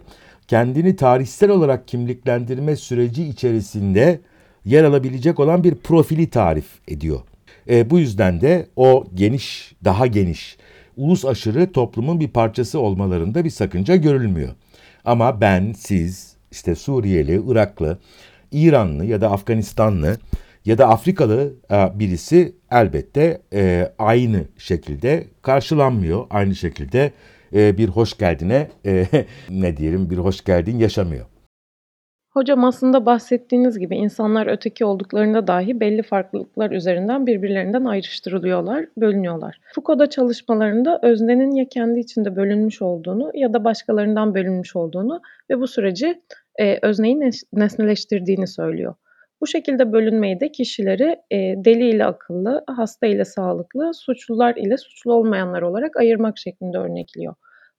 kendini 0.48 0.96
tarihsel 0.96 1.50
olarak 1.50 1.88
kimliklendirme 1.88 2.76
süreci 2.76 3.24
içerisinde 3.24 4.20
yer 4.64 4.84
alabilecek 4.84 5.40
olan 5.40 5.64
bir 5.64 5.74
profili 5.74 6.30
tarif 6.30 6.66
ediyor. 6.88 7.20
E, 7.70 7.90
bu 7.90 7.98
yüzden 7.98 8.40
de 8.40 8.66
o 8.76 9.06
geniş, 9.14 9.72
daha 9.84 10.06
geniş, 10.06 10.56
ulus 10.96 11.24
aşırı 11.24 11.72
toplumun 11.72 12.20
bir 12.20 12.28
parçası 12.28 12.80
olmalarında 12.80 13.44
bir 13.44 13.50
sakınca 13.50 13.96
görülmüyor. 13.96 14.50
Ama 15.04 15.40
ben, 15.40 15.72
siz, 15.72 16.36
işte 16.50 16.74
Suriyeli, 16.74 17.42
Iraklı, 17.48 17.98
İranlı 18.52 19.04
ya 19.04 19.20
da 19.20 19.30
Afganistanlı 19.30 20.16
ya 20.64 20.78
da 20.78 20.88
Afrikalı 20.88 21.54
e, 21.70 21.98
birisi 21.98 22.56
elbette 22.70 23.40
e, 23.52 23.92
aynı 23.98 24.44
şekilde 24.58 25.24
karşılanmıyor. 25.42 26.26
Aynı 26.30 26.54
şekilde 26.54 27.12
e, 27.54 27.78
bir 27.78 27.88
hoş 27.88 28.18
geldine 28.18 28.68
ne 29.50 29.76
diyelim 29.76 30.10
bir 30.10 30.18
hoş 30.18 30.44
geldin 30.44 30.78
yaşamıyor. 30.78 31.26
Hocam 32.38 32.64
aslında 32.64 33.06
bahsettiğiniz 33.06 33.78
gibi 33.78 33.96
insanlar 33.96 34.46
öteki 34.46 34.84
olduklarında 34.84 35.46
dahi 35.46 35.80
belli 35.80 36.02
farklılıklar 36.02 36.70
üzerinden 36.70 37.26
birbirlerinden 37.26 37.84
ayrıştırılıyorlar, 37.84 38.86
bölünüyorlar. 38.96 39.60
Foucault'da 39.74 40.10
çalışmalarında 40.10 41.00
öznenin 41.02 41.50
ya 41.54 41.68
kendi 41.68 42.00
içinde 42.00 42.36
bölünmüş 42.36 42.82
olduğunu 42.82 43.30
ya 43.34 43.52
da 43.52 43.64
başkalarından 43.64 44.34
bölünmüş 44.34 44.76
olduğunu 44.76 45.20
ve 45.50 45.60
bu 45.60 45.66
süreci 45.66 46.22
e, 46.60 46.78
özneyi 46.82 47.20
nesneleştirdiğini 47.52 48.46
söylüyor. 48.46 48.94
Bu 49.40 49.46
şekilde 49.46 49.92
bölünmeyi 49.92 50.40
de 50.40 50.52
kişileri 50.52 51.16
e, 51.30 51.36
deli 51.64 51.88
ile 51.90 52.04
akıllı, 52.04 52.64
hasta 52.66 53.06
ile 53.06 53.24
sağlıklı, 53.24 53.94
suçlular 53.94 54.56
ile 54.56 54.76
suçlu 54.76 55.12
olmayanlar 55.12 55.62
olarak 55.62 55.96
ayırmak 55.96 56.38
şeklinde 56.38 56.78
örnekliyor. 56.78 57.34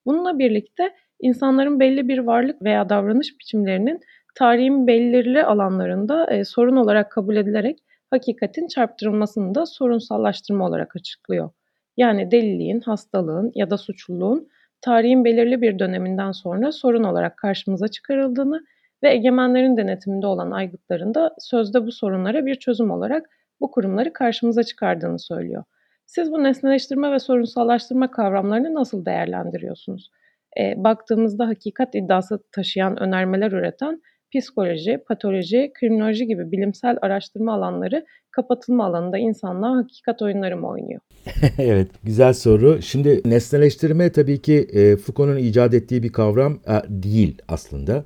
Bununla 0.06 0.40
birlikte 0.40 0.96
insanların 1.20 1.80
belli 1.80 2.08
bir 2.08 2.18
varlık 2.18 2.62
veya 2.62 2.90
davranış 2.90 3.40
biçimlerinin 3.40 4.00
tarihin 4.36 4.88
belirli 4.88 5.44
alanlarında 5.44 6.32
e, 6.32 6.46
sorun 6.46 6.76
olarak 6.76 7.12
kabul 7.12 7.36
edilerek 7.36 7.80
hakikatin 8.10 8.68
çarptırılmasını 8.68 9.56
da 9.56 9.66
sorunsallaştırma 9.66 10.68
olarak 10.68 10.96
açıklıyor. 10.96 11.50
Yani 11.98 12.32
deliliğin, 12.32 12.80
hastalığın 12.80 13.52
ya 13.56 13.70
da 13.70 13.78
suçluluğun 13.78 14.48
tarihin 14.82 15.26
belirli 15.26 15.62
bir 15.62 15.80
döneminden 15.80 16.32
sonra 16.32 16.72
sorun 16.72 17.04
olarak 17.04 17.38
karşımıza 17.38 17.88
çıkarıldığını 17.88 18.62
ve 19.04 19.14
egemenlerin 19.14 19.78
denetiminde 19.78 20.28
olan 20.28 20.52
aygıtların 20.52 21.14
da 21.14 21.36
sözde 21.40 21.86
bu 21.86 21.92
sorunlara 21.92 22.46
bir 22.46 22.56
çözüm 22.56 22.92
olarak 22.92 23.30
bu 23.62 23.72
kurumları 23.72 24.14
karşımıza 24.14 24.64
çıkardığını 24.64 25.20
söylüyor. 25.20 25.64
Siz 26.06 26.32
bu 26.32 26.44
nesneleştirme 26.44 27.12
ve 27.12 27.20
sorunsallaştırma 27.20 28.12
kavramlarını 28.12 28.74
nasıl 28.74 29.06
değerlendiriyorsunuz? 29.06 30.12
E, 30.60 30.74
baktığımızda 30.78 31.48
hakikat 31.48 31.96
iddiası 31.96 32.40
taşıyan 32.52 33.00
önermeler 33.00 33.52
üreten 33.52 34.02
psikoloji, 34.36 34.98
patoloji, 35.08 35.72
kriminoloji 35.80 36.28
gibi 36.28 36.52
bilimsel 36.52 36.98
araştırma 37.02 37.54
alanları 37.54 38.06
kapatılma 38.32 38.86
alanında 38.86 39.18
insanlar 39.18 39.76
hakikat 39.76 40.22
oyunları 40.22 40.58
mı 40.58 40.68
oynuyor? 40.68 41.02
evet, 41.58 41.88
güzel 42.04 42.34
soru. 42.34 42.82
Şimdi 42.82 43.22
nesneleştirme 43.26 44.12
tabii 44.12 44.42
ki 44.42 44.68
e, 44.74 44.96
Foucault'un 44.96 45.38
icat 45.38 45.74
ettiği 45.74 46.04
bir 46.04 46.12
kavram 46.12 46.54
e, 46.54 46.74
değil 46.90 47.42
aslında. 47.48 48.06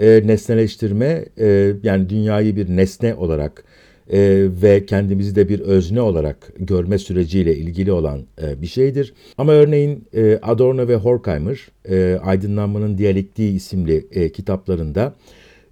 E, 0.00 0.22
nesneleştirme 0.26 1.24
e, 1.38 1.72
yani 1.82 2.08
dünyayı 2.08 2.56
bir 2.56 2.68
nesne 2.68 3.14
olarak 3.14 3.64
e, 4.12 4.46
ve 4.62 4.86
kendimizi 4.86 5.36
de 5.36 5.48
bir 5.48 5.60
özne 5.60 6.00
olarak 6.00 6.52
görme 6.58 6.98
süreciyle 6.98 7.56
ilgili 7.56 7.92
olan 7.92 8.22
e, 8.42 8.62
bir 8.62 8.66
şeydir. 8.66 9.14
Ama 9.38 9.52
örneğin 9.52 10.04
e, 10.14 10.38
Adorno 10.42 10.88
ve 10.88 10.96
Horkheimer 10.96 11.68
e, 11.88 12.18
Aydınlanmanın 12.22 12.98
Diyalektiği 12.98 13.54
isimli 13.54 14.06
e, 14.12 14.32
kitaplarında 14.32 15.14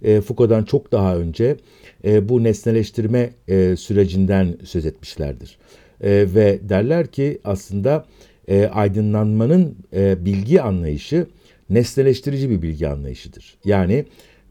e, 0.03 0.21
Foucault'dan 0.21 0.63
çok 0.63 0.91
daha 0.91 1.17
önce 1.17 1.55
e, 2.05 2.29
bu 2.29 2.43
nesneleştirme 2.43 3.29
e, 3.47 3.75
sürecinden 3.75 4.57
söz 4.63 4.85
etmişlerdir. 4.85 5.57
E, 6.01 6.09
ve 6.35 6.59
derler 6.69 7.07
ki 7.07 7.39
aslında 7.43 8.05
e, 8.47 8.65
aydınlanmanın 8.65 9.75
e, 9.95 10.25
bilgi 10.25 10.61
anlayışı 10.61 11.27
nesneleştirici 11.69 12.49
bir 12.49 12.61
bilgi 12.61 12.87
anlayışıdır. 12.87 13.57
Yani 13.65 14.05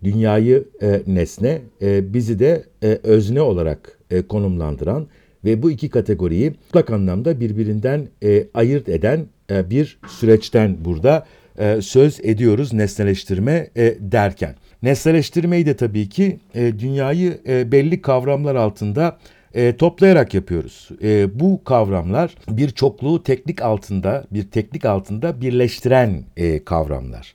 dünyayı 0.04 0.64
e, 0.82 1.02
nesne, 1.06 1.60
e, 1.82 2.14
bizi 2.14 2.38
de 2.38 2.64
e, 2.82 2.98
özne 3.02 3.40
olarak 3.40 3.98
e, 4.10 4.22
konumlandıran 4.22 5.06
ve 5.44 5.62
bu 5.62 5.70
iki 5.70 5.88
kategoriyi 5.88 6.50
mutlak 6.50 6.90
anlamda 6.90 7.40
birbirinden 7.40 8.08
e, 8.24 8.46
ayırt 8.54 8.88
eden 8.88 9.26
e, 9.50 9.70
bir 9.70 9.98
süreçten 10.08 10.84
burada 10.84 11.26
e, 11.58 11.82
söz 11.82 12.20
ediyoruz 12.22 12.72
nesneleştirme 12.72 13.70
e, 13.76 13.94
derken. 14.00 14.54
Nesneleştirmeyi 14.82 15.66
de 15.66 15.76
tabii 15.76 16.08
ki 16.08 16.38
e, 16.54 16.78
dünyayı 16.78 17.38
e, 17.48 17.72
belli 17.72 18.02
kavramlar 18.02 18.54
altında 18.54 19.18
e, 19.54 19.76
toplayarak 19.76 20.34
yapıyoruz. 20.34 20.88
E, 21.02 21.40
bu 21.40 21.64
kavramlar 21.64 22.34
bir 22.48 22.70
çokluğu 22.70 23.22
teknik 23.22 23.62
altında, 23.62 24.24
bir 24.30 24.50
teknik 24.50 24.84
altında 24.84 25.40
birleştiren 25.40 26.24
e, 26.36 26.64
kavramlar. 26.64 27.34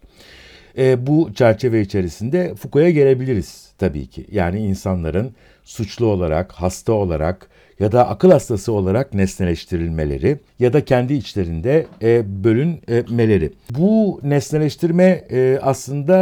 E, 0.78 1.08
bu 1.08 1.34
çerçeve 1.34 1.82
içerisinde 1.82 2.56
Foucault'a 2.56 2.90
gelebiliriz 2.90 3.72
tabii 3.78 4.08
ki. 4.08 4.26
Yani 4.32 4.60
insanların 4.60 5.32
suçlu 5.64 6.06
olarak, 6.06 6.52
hasta 6.52 6.94
olarak 6.94 7.50
ya 7.80 7.92
da 7.92 8.10
akıl 8.10 8.32
hastası 8.32 8.72
olarak 8.72 9.14
nesneleştirilmeleri 9.14 10.40
ya 10.60 10.74
da 10.74 10.86
kendi 10.86 11.14
içlerinde 11.14 11.86
e, 12.02 12.44
bölünmeleri. 12.44 13.54
Bu 13.78 14.20
nesneleştirme 14.24 15.26
e, 15.32 15.60
aslında 15.62 16.18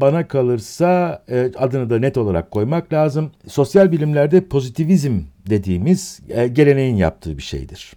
bana 0.00 0.28
kalırsa 0.28 1.22
e, 1.30 1.50
adını 1.58 1.90
da 1.90 1.98
net 1.98 2.16
olarak 2.16 2.50
koymak 2.50 2.92
lazım. 2.92 3.30
Sosyal 3.48 3.92
bilimlerde 3.92 4.40
pozitivizm 4.40 5.20
dediğimiz 5.50 6.20
e, 6.28 6.48
geleneğin 6.48 6.96
yaptığı 6.96 7.38
bir 7.38 7.42
şeydir. 7.42 7.92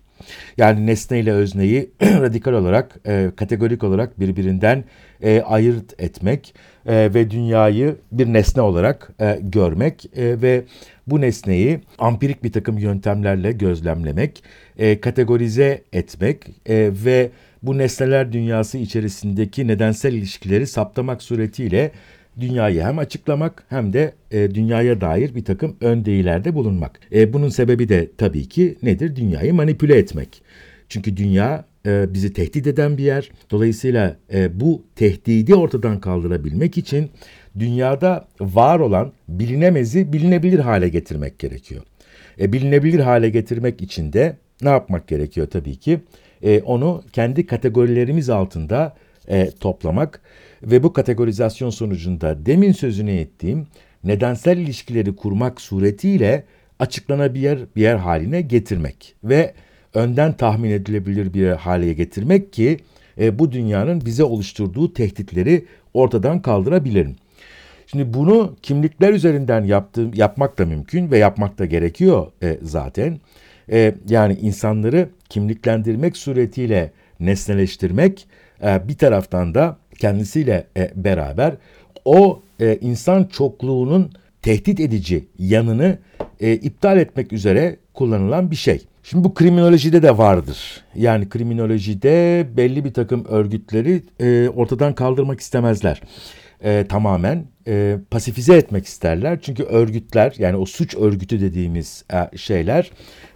Yani 0.58 0.86
nesne 0.86 1.20
ile 1.20 1.32
özneyi 1.32 1.92
radikal 2.02 2.54
olarak, 2.54 3.00
e, 3.08 3.32
kategorik 3.36 3.84
olarak 3.84 4.20
birbirinden 4.20 4.84
e, 5.22 5.42
ayırt 5.42 6.02
etmek 6.02 6.54
e, 6.86 7.14
ve 7.14 7.32
dünyayı 7.32 7.96
bir 8.12 8.34
nesne 8.34 8.62
olarak 8.62 9.12
e, 9.22 9.40
görmek 9.42 10.06
e, 10.06 10.42
ve 10.42 10.64
bu 11.10 11.22
nesneyi 11.22 11.80
ampirik 11.98 12.44
bir 12.44 12.52
takım 12.52 12.78
yöntemlerle 12.78 13.52
gözlemlemek, 13.52 14.44
e, 14.78 15.02
kategorize 15.02 15.84
etmek 15.94 16.44
e, 16.66 16.92
ve 17.06 17.30
bu 17.64 17.78
nesneler 17.78 18.32
dünyası 18.32 18.78
içerisindeki 18.78 19.68
nedensel 19.68 20.14
ilişkileri 20.14 20.68
saptamak 20.68 21.24
suretiyle 21.24 21.92
dünyayı 22.40 22.82
hem 22.82 23.00
açıklamak 23.00 23.64
hem 23.70 23.94
de 23.94 24.14
e, 24.32 24.56
dünyaya 24.56 25.02
dair 25.02 25.36
bir 25.36 25.46
takım 25.46 25.76
ön 25.82 26.06
bulunmak. 26.54 27.00
E, 27.14 27.34
bunun 27.34 27.50
sebebi 27.50 27.90
de 27.90 28.10
tabii 28.18 28.50
ki 28.50 28.78
nedir? 28.84 29.16
Dünyayı 29.16 29.54
manipüle 29.54 29.98
etmek. 29.98 30.42
Çünkü 30.90 31.18
dünya 31.18 31.66
e, 31.86 32.14
bizi 32.14 32.34
tehdit 32.34 32.68
eden 32.68 32.98
bir 32.98 33.04
yer. 33.04 33.32
Dolayısıyla 33.52 34.18
e, 34.34 34.60
bu 34.60 34.84
tehdidi 34.96 35.56
ortadan 35.56 36.00
kaldırabilmek 36.00 36.78
için 36.78 37.10
dünyada 37.60 38.28
var 38.40 38.80
olan 38.80 39.14
bilinemezi 39.28 40.14
bilinebilir 40.14 40.60
hale 40.60 40.90
getirmek 40.90 41.40
gerekiyor. 41.40 41.84
E, 42.40 42.54
bilinebilir 42.54 43.00
hale 43.00 43.30
getirmek 43.30 43.82
için 43.82 44.14
de 44.14 44.38
ne 44.62 44.70
yapmak 44.70 45.08
gerekiyor 45.08 45.48
tabii 45.48 45.76
ki? 45.76 46.00
E, 46.42 46.62
onu 46.62 47.04
kendi 47.14 47.46
kategorilerimiz 47.46 48.30
altında 48.30 48.96
e, 49.28 49.50
toplamak 49.60 50.22
ve 50.64 50.84
bu 50.84 50.94
kategorizasyon 50.94 51.70
sonucunda 51.70 52.46
demin 52.46 52.72
sözünü 52.72 53.12
ettiğim 53.12 53.68
nedensel 54.04 54.58
ilişkileri 54.58 55.16
kurmak 55.16 55.62
suretiyle 55.62 56.44
açıklanabilir 56.80 57.60
bir 57.76 57.82
yer 57.82 57.96
haline 57.96 58.42
getirmek 58.42 59.16
ve 59.24 59.54
önden 59.94 60.34
tahmin 60.34 60.72
edilebilir 60.72 61.34
bir 61.34 61.48
hale 61.50 61.94
getirmek 61.94 62.54
ki 62.54 62.78
e, 63.20 63.40
bu 63.40 63.52
dünyanın 63.52 64.06
bize 64.06 64.24
oluşturduğu 64.24 64.94
tehditleri 64.94 65.66
ortadan 65.94 66.42
kaldırabilirim. 66.42 67.16
Şimdi 67.88 68.14
bunu 68.14 68.56
kimlikler 68.62 69.14
üzerinden 69.14 69.64
yaptığım, 69.64 70.14
yapmak 70.14 70.60
da 70.60 70.66
mümkün 70.66 71.12
ve 71.12 71.18
yapmak 71.18 71.60
da 71.60 71.66
gerekiyor 71.66 72.28
e, 72.44 72.58
zaten. 72.62 73.20
E, 73.72 73.96
yani 74.10 74.38
insanları 74.42 75.10
kimliklendirmek 75.30 76.18
suretiyle 76.18 76.92
nesneleştirmek, 77.20 78.28
e, 78.64 78.88
bir 78.88 78.98
taraftan 78.98 79.56
da 79.56 79.78
kendisiyle 80.00 80.68
e, 80.78 80.92
beraber 80.96 81.54
o 82.06 82.42
e, 82.60 82.78
insan 82.82 83.24
çokluğunun 83.24 84.12
tehdit 84.42 84.80
edici 84.80 85.28
yanını 85.40 85.98
e, 86.40 86.54
iptal 86.54 86.98
etmek 86.98 87.34
üzere 87.34 87.78
kullanılan 87.94 88.52
bir 88.52 88.56
şey. 88.56 88.82
Şimdi 89.10 89.24
bu 89.24 89.34
kriminolojide 89.34 90.02
de 90.04 90.18
vardır. 90.18 90.82
Yani 90.96 91.30
kriminolojide 91.30 92.48
belli 92.58 92.86
bir 92.86 92.94
takım 92.94 93.26
örgütleri 93.26 94.04
e, 94.20 94.50
ortadan 94.50 94.96
kaldırmak 94.96 95.40
istemezler. 95.40 96.02
E, 96.64 96.86
tamamen 96.90 97.46
e, 97.68 97.98
pasifize 98.12 98.58
etmek 98.58 98.86
isterler. 98.86 99.40
Çünkü 99.42 99.64
örgütler 99.64 100.36
yani 100.38 100.58
o 100.58 100.66
suç 100.66 100.96
örgütü 100.96 101.42
dediğimiz 101.42 102.06
e, 102.14 102.38
şeyler 102.38 102.92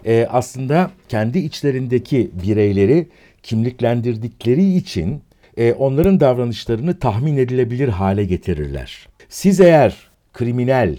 e, 0.06 0.26
aslında 0.30 0.90
kendi 1.08 1.38
içlerindeki 1.38 2.30
bireyleri 2.42 3.08
kimliklendirdikleri 3.42 4.76
için 4.76 5.22
e, 5.56 5.72
onların 5.72 6.20
davranışlarını 6.20 6.98
tahmin 6.98 7.36
edilebilir 7.36 7.88
hale 7.88 8.24
getirirler. 8.24 9.08
Siz 9.28 9.60
eğer 9.60 9.96
kriminal, 10.32 10.96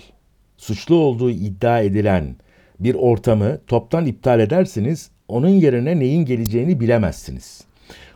suçlu 0.57 0.95
olduğu 0.95 1.31
iddia 1.31 1.81
edilen 1.81 2.35
bir 2.79 2.95
ortamı 2.95 3.57
toptan 3.67 4.05
iptal 4.05 4.39
edersiniz, 4.39 5.09
onun 5.27 5.49
yerine 5.49 5.99
neyin 5.99 6.25
geleceğini 6.25 6.79
bilemezsiniz. 6.79 7.63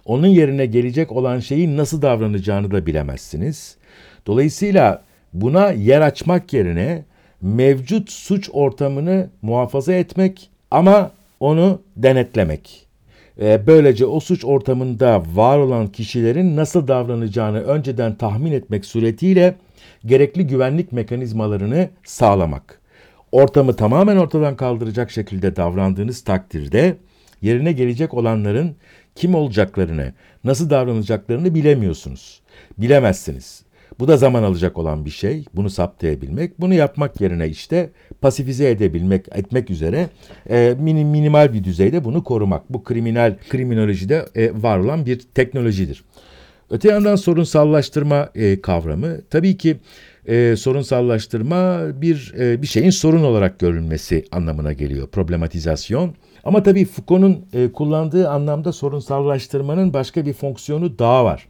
Onun 0.06 0.28
yerine 0.28 0.66
gelecek 0.66 1.12
olan 1.12 1.40
şeyin 1.40 1.78
nasıl 1.78 2.02
davranacağını 2.02 2.72
da 2.72 2.86
bilemezsiniz. 2.86 3.76
Dolayısıyla 4.28 5.04
buna 5.34 5.72
yer 5.72 6.02
açmak 6.02 6.54
yerine 6.54 7.04
mevcut 7.42 8.12
suç 8.12 8.50
ortamını 8.54 9.30
muhafaza 9.42 9.94
etmek 9.94 10.50
ama 10.72 11.12
onu 11.40 11.82
denetlemek. 11.98 12.86
Böylece 13.40 14.06
o 14.06 14.20
suç 14.20 14.46
ortamında 14.46 15.24
var 15.34 15.58
olan 15.58 15.88
kişilerin 15.88 16.56
nasıl 16.56 16.88
davranacağını 16.88 17.62
önceden 17.62 18.16
tahmin 18.16 18.52
etmek 18.52 18.86
suretiyle 18.86 19.56
gerekli 20.06 20.48
güvenlik 20.48 20.92
mekanizmalarını 20.92 21.90
sağlamak. 22.04 22.79
Ortamı 23.32 23.76
tamamen 23.76 24.18
ortadan 24.18 24.56
kaldıracak 24.56 25.12
şekilde 25.12 25.56
davrandığınız 25.56 26.22
takdirde 26.22 26.98
yerine 27.42 27.72
gelecek 27.72 28.14
olanların 28.14 28.76
kim 29.16 29.36
olacaklarını, 29.36 30.14
nasıl 30.44 30.70
davranacaklarını 30.70 31.56
bilemiyorsunuz. 31.56 32.42
Bilemezsiniz. 32.78 33.64
Bu 34.00 34.08
da 34.08 34.18
zaman 34.18 34.44
alacak 34.44 34.78
olan 34.78 35.06
bir 35.06 35.10
şey. 35.10 35.46
Bunu 35.56 35.70
saptayabilmek. 35.70 36.60
Bunu 36.60 36.74
yapmak 36.74 37.22
yerine 37.22 37.48
işte 37.48 37.90
pasifize 38.22 38.70
edebilmek, 38.70 39.26
etmek 39.32 39.70
üzere 39.70 40.10
e, 40.50 40.76
minim, 40.80 41.08
minimal 41.08 41.54
bir 41.54 41.64
düzeyde 41.64 42.04
bunu 42.04 42.24
korumak. 42.24 42.74
Bu 42.74 42.84
kriminal 42.84 43.36
kriminolojide 43.50 44.26
e, 44.36 44.64
var 44.64 44.78
olan 44.78 45.06
bir 45.06 45.20
teknolojidir. 45.20 46.04
Öte 46.70 46.90
yandan 46.90 47.16
sorunsallaştırma 47.16 48.30
e, 48.36 48.62
kavramı 48.62 49.22
tabii 49.30 49.58
ki 49.58 49.78
e, 50.26 50.56
sorunsallaştırma 50.56 51.80
bir 52.02 52.34
e, 52.40 52.62
bir 52.62 52.68
şeyin 52.68 52.90
sorun 52.90 53.24
olarak 53.24 53.60
görülmesi 53.60 54.26
anlamına 54.32 54.74
geliyor. 54.74 55.08
Problematizasyon. 55.08 56.16
Ama 56.44 56.64
tabii 56.64 56.86
Foucault'un 56.86 57.46
e, 57.54 57.72
kullandığı 57.72 58.30
anlamda 58.30 58.74
sorunsallaştırmanın 58.74 59.94
başka 59.94 60.26
bir 60.26 60.34
fonksiyonu 60.34 61.00
daha 61.00 61.26
var. 61.26 61.48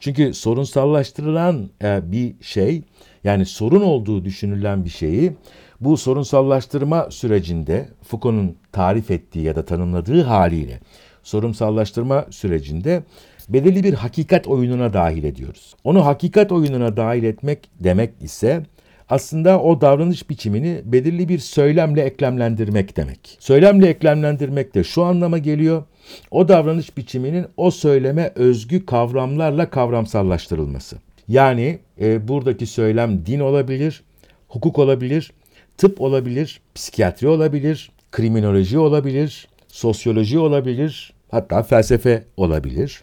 Çünkü 0.00 0.34
sorunsallaştırılan 0.34 1.70
e, 1.82 2.12
bir 2.12 2.34
şey 2.40 2.82
yani 3.24 3.46
sorun 3.46 3.82
olduğu 3.82 4.24
düşünülen 4.24 4.84
bir 4.84 4.90
şeyi 4.90 5.32
bu 5.80 5.96
sorunsallaştırma 5.96 7.10
sürecinde 7.10 7.88
Foucault'un 8.02 8.56
tarif 8.72 9.10
ettiği 9.10 9.44
ya 9.44 9.56
da 9.56 9.64
tanımladığı 9.64 10.22
haliyle 10.22 10.80
sorunsallaştırma 11.22 12.26
sürecinde 12.30 13.02
belirli 13.48 13.84
bir 13.84 13.94
hakikat 13.94 14.46
oyununa 14.48 14.92
dahil 14.92 15.24
ediyoruz. 15.24 15.74
Onu 15.84 16.06
hakikat 16.06 16.52
oyununa 16.52 16.96
dahil 16.96 17.24
etmek 17.24 17.70
demek 17.80 18.10
ise 18.20 18.62
aslında 19.08 19.62
o 19.62 19.80
davranış 19.80 20.30
biçimini 20.30 20.80
belirli 20.84 21.28
bir 21.28 21.38
söylemle 21.38 22.02
eklemlendirmek 22.02 22.96
demek. 22.96 23.36
Söylemle 23.40 23.88
eklemlendirmek 23.88 24.74
de 24.74 24.84
şu 24.84 25.02
anlama 25.02 25.38
geliyor. 25.38 25.82
O 26.30 26.48
davranış 26.48 26.96
biçiminin 26.96 27.46
o 27.56 27.70
söyleme 27.70 28.32
özgü 28.34 28.86
kavramlarla 28.86 29.70
kavramsallaştırılması. 29.70 30.96
Yani 31.28 31.78
e, 32.00 32.28
buradaki 32.28 32.66
söylem 32.66 33.26
din 33.26 33.40
olabilir, 33.40 34.02
hukuk 34.48 34.78
olabilir, 34.78 35.32
tıp 35.76 36.00
olabilir, 36.00 36.60
psikiyatri 36.74 37.28
olabilir, 37.28 37.90
kriminoloji 38.12 38.78
olabilir, 38.78 39.48
sosyoloji 39.68 40.38
olabilir, 40.38 41.12
hatta 41.30 41.62
felsefe 41.62 42.24
olabilir. 42.36 43.02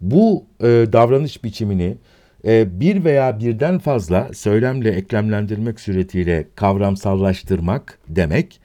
Bu 0.00 0.46
e, 0.60 0.66
davranış 0.66 1.44
biçimini 1.44 1.96
e, 2.44 2.80
bir 2.80 3.04
veya 3.04 3.40
birden 3.40 3.78
fazla 3.78 4.30
söylemle 4.34 4.90
eklemlendirmek 4.90 5.80
suretiyle 5.80 6.48
kavramsallaştırmak 6.54 7.98
demek, 8.08 8.60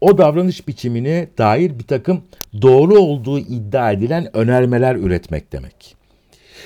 o 0.00 0.18
davranış 0.18 0.68
biçimine 0.68 1.28
dair 1.38 1.78
bir 1.78 1.84
takım 1.84 2.22
doğru 2.62 2.98
olduğu 2.98 3.38
iddia 3.38 3.92
edilen 3.92 4.36
önermeler 4.36 4.96
üretmek 4.96 5.52
demek. 5.52 5.96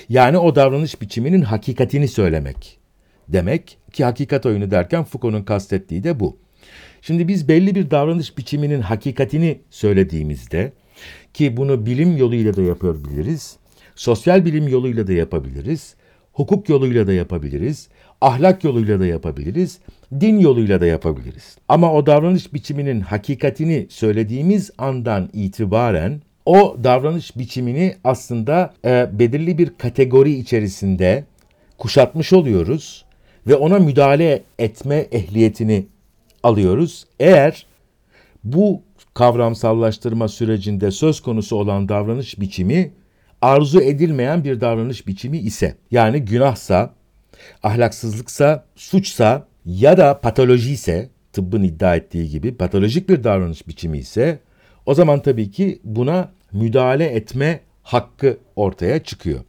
Yani 0.09 0.39
o 0.39 0.55
davranış 0.55 1.01
biçiminin 1.01 1.43
hakikatini 1.43 2.09
söylemek 2.09 2.79
demek 3.29 3.79
ki 3.93 4.05
hakikat 4.05 4.47
oyunu 4.47 4.71
derken 4.71 5.05
Foucault'un 5.05 5.43
kastettiği 5.43 6.05
de 6.05 6.21
bu. 6.21 6.37
Şimdi 7.03 7.29
biz 7.29 7.49
belli 7.49 7.75
bir 7.75 7.91
davranış 7.91 8.39
biçiminin 8.39 8.81
hakikatini 8.81 9.61
söylediğimizde 9.71 10.73
ki 11.35 11.57
bunu 11.57 11.87
bilim 11.87 12.17
yoluyla 12.17 12.57
da 12.57 12.63
yapabiliriz, 12.63 13.57
sosyal 13.99 14.45
bilim 14.45 14.69
yoluyla 14.69 15.07
da 15.07 15.13
yapabiliriz, 15.13 15.95
hukuk 16.33 16.69
yoluyla 16.69 17.07
da 17.07 17.13
yapabiliriz, 17.13 17.89
ahlak 18.21 18.65
yoluyla 18.65 19.01
da 19.01 19.07
yapabiliriz, 19.07 19.79
din 20.21 20.39
yoluyla 20.39 20.81
da 20.81 20.87
yapabiliriz. 20.87 21.57
Ama 21.69 21.95
o 21.95 22.07
davranış 22.07 22.55
biçiminin 22.55 23.01
hakikatini 23.01 23.87
söylediğimiz 23.91 24.71
andan 24.79 25.31
itibaren 25.33 26.21
o 26.47 26.77
davranış 26.85 27.37
biçimini 27.37 27.97
aslında 28.05 28.75
e, 28.85 29.09
belirli 29.19 29.59
bir 29.59 29.71
kategori 29.79 30.35
içerisinde 30.35 31.25
kuşatmış 31.79 32.33
oluyoruz 32.33 33.05
ve 33.47 33.55
ona 33.55 33.79
müdahale 33.79 34.43
etme 34.59 35.07
ehliyetini 35.13 35.87
alıyoruz. 36.43 37.07
Eğer 37.21 37.67
bu 38.45 38.83
kavramsallaştırma 39.15 40.29
sürecinde 40.29 40.91
söz 40.91 41.21
konusu 41.21 41.57
olan 41.57 41.89
davranış 41.89 42.41
biçimi 42.41 42.93
arzu 43.43 43.81
edilmeyen 43.81 44.45
bir 44.45 44.61
davranış 44.61 45.07
biçimi 45.07 45.39
ise 45.39 45.75
yani 45.91 46.25
günahsa, 46.25 46.95
ahlaksızlıksa, 47.63 48.65
suçsa 48.77 49.47
ya 49.65 49.97
da 49.97 50.21
patoloji 50.21 50.73
ise 50.73 51.09
tıbbın 51.33 51.63
iddia 51.63 51.97
ettiği 51.97 52.29
gibi 52.29 52.55
patolojik 52.55 53.09
bir 53.09 53.25
davranış 53.25 53.69
biçimi 53.69 53.99
ise 53.99 54.39
o 54.87 54.95
zaman 54.95 55.23
tabii 55.23 55.51
ki 55.51 55.81
buna 55.85 56.33
müdahale 56.53 57.05
etme 57.05 57.61
hakkı 57.83 58.39
ortaya 58.57 59.03
çıkıyor. 59.03 59.41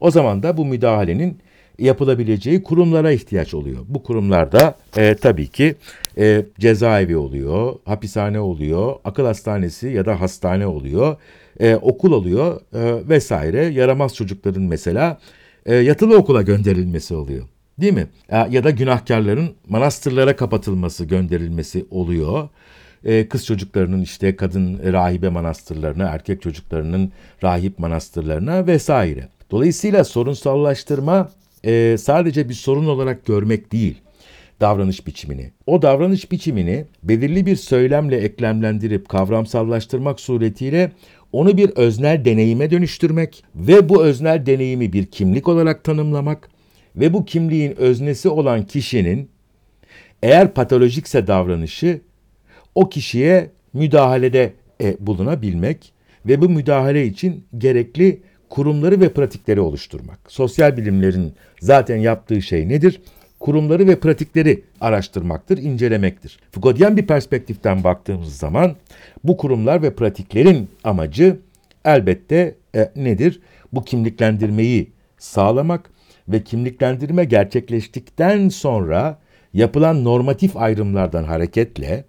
O 0.00 0.10
zaman 0.10 0.42
da 0.42 0.56
bu 0.56 0.64
müdahalenin 0.64 1.38
yapılabileceği 1.84 2.62
kurumlara 2.62 3.12
ihtiyaç 3.12 3.54
oluyor. 3.54 3.78
Bu 3.88 4.02
kurumlarda 4.02 4.74
e, 4.96 5.14
tabii 5.14 5.48
ki 5.48 5.74
e, 6.18 6.46
cezaevi 6.60 7.16
oluyor, 7.16 7.74
hapishane 7.84 8.40
oluyor, 8.40 8.94
akıl 9.04 9.24
hastanesi 9.24 9.88
ya 9.88 10.06
da 10.06 10.20
hastane 10.20 10.66
oluyor, 10.66 11.16
e, 11.60 11.74
okul 11.76 12.12
oluyor 12.12 12.60
e, 12.74 13.08
vesaire. 13.08 13.64
Yaramaz 13.64 14.14
çocukların 14.14 14.62
mesela 14.62 15.18
e, 15.66 15.74
yatılı 15.74 16.16
okula 16.16 16.42
gönderilmesi 16.42 17.14
oluyor. 17.14 17.44
Değil 17.78 17.92
mi? 17.92 18.06
E, 18.28 18.36
ya 18.36 18.64
da 18.64 18.70
günahkarların 18.70 19.50
manastırlara 19.68 20.36
kapatılması, 20.36 21.04
gönderilmesi 21.04 21.86
oluyor. 21.90 22.48
E, 23.04 23.28
kız 23.28 23.46
çocuklarının 23.46 24.02
işte 24.02 24.36
kadın 24.36 24.92
rahibe 24.92 25.28
manastırlarına, 25.28 26.04
erkek 26.04 26.42
çocuklarının 26.42 27.12
rahip 27.42 27.78
manastırlarına 27.78 28.66
vesaire. 28.66 29.28
Dolayısıyla 29.50 30.04
sorunsallaştırma 30.04 31.30
e, 31.64 31.96
sadece 31.98 32.48
bir 32.48 32.54
sorun 32.54 32.86
olarak 32.86 33.26
görmek 33.26 33.72
değil 33.72 34.02
davranış 34.60 35.06
biçimini. 35.06 35.50
O 35.66 35.82
davranış 35.82 36.32
biçimini 36.32 36.84
belirli 37.02 37.46
bir 37.46 37.56
söylemle 37.56 38.16
eklemlendirip 38.16 39.08
kavramsallaştırmak 39.08 40.20
suretiyle 40.20 40.92
onu 41.32 41.56
bir 41.56 41.70
öznel 41.70 42.24
deneyime 42.24 42.70
dönüştürmek 42.70 43.44
ve 43.54 43.88
bu 43.88 44.04
öznel 44.04 44.46
deneyimi 44.46 44.92
bir 44.92 45.06
kimlik 45.06 45.48
olarak 45.48 45.84
tanımlamak 45.84 46.48
ve 46.96 47.12
bu 47.12 47.24
kimliğin 47.24 47.76
öznesi 47.76 48.28
olan 48.28 48.66
kişinin 48.66 49.28
eğer 50.22 50.54
patolojikse 50.54 51.26
davranışı 51.26 52.00
o 52.74 52.88
kişiye 52.88 53.50
müdahalede 53.72 54.52
e, 54.82 54.96
bulunabilmek 55.00 55.92
ve 56.26 56.40
bu 56.40 56.48
müdahale 56.48 57.06
için 57.06 57.44
gerekli 57.58 58.22
kurumları 58.52 59.00
ve 59.00 59.08
pratikleri 59.08 59.60
oluşturmak. 59.60 60.18
Sosyal 60.28 60.76
bilimlerin 60.76 61.34
zaten 61.60 61.96
yaptığı 61.96 62.42
şey 62.42 62.68
nedir? 62.68 63.00
Kurumları 63.40 63.86
ve 63.86 64.00
pratikleri 64.00 64.62
araştırmaktır, 64.80 65.58
incelemektir. 65.58 66.38
Foucault'yan 66.50 66.96
bir 66.96 67.06
perspektiften 67.06 67.84
baktığımız 67.84 68.36
zaman 68.36 68.76
bu 69.24 69.36
kurumlar 69.36 69.82
ve 69.82 69.94
pratiklerin 69.94 70.68
amacı 70.84 71.38
elbette 71.84 72.54
e, 72.74 72.90
nedir? 72.96 73.40
Bu 73.72 73.84
kimliklendirmeyi 73.84 74.90
sağlamak 75.18 75.90
ve 76.28 76.44
kimliklendirme 76.44 77.24
gerçekleştikten 77.24 78.48
sonra 78.48 79.18
yapılan 79.54 80.04
normatif 80.04 80.56
ayrımlardan 80.56 81.24
hareketle 81.24 82.04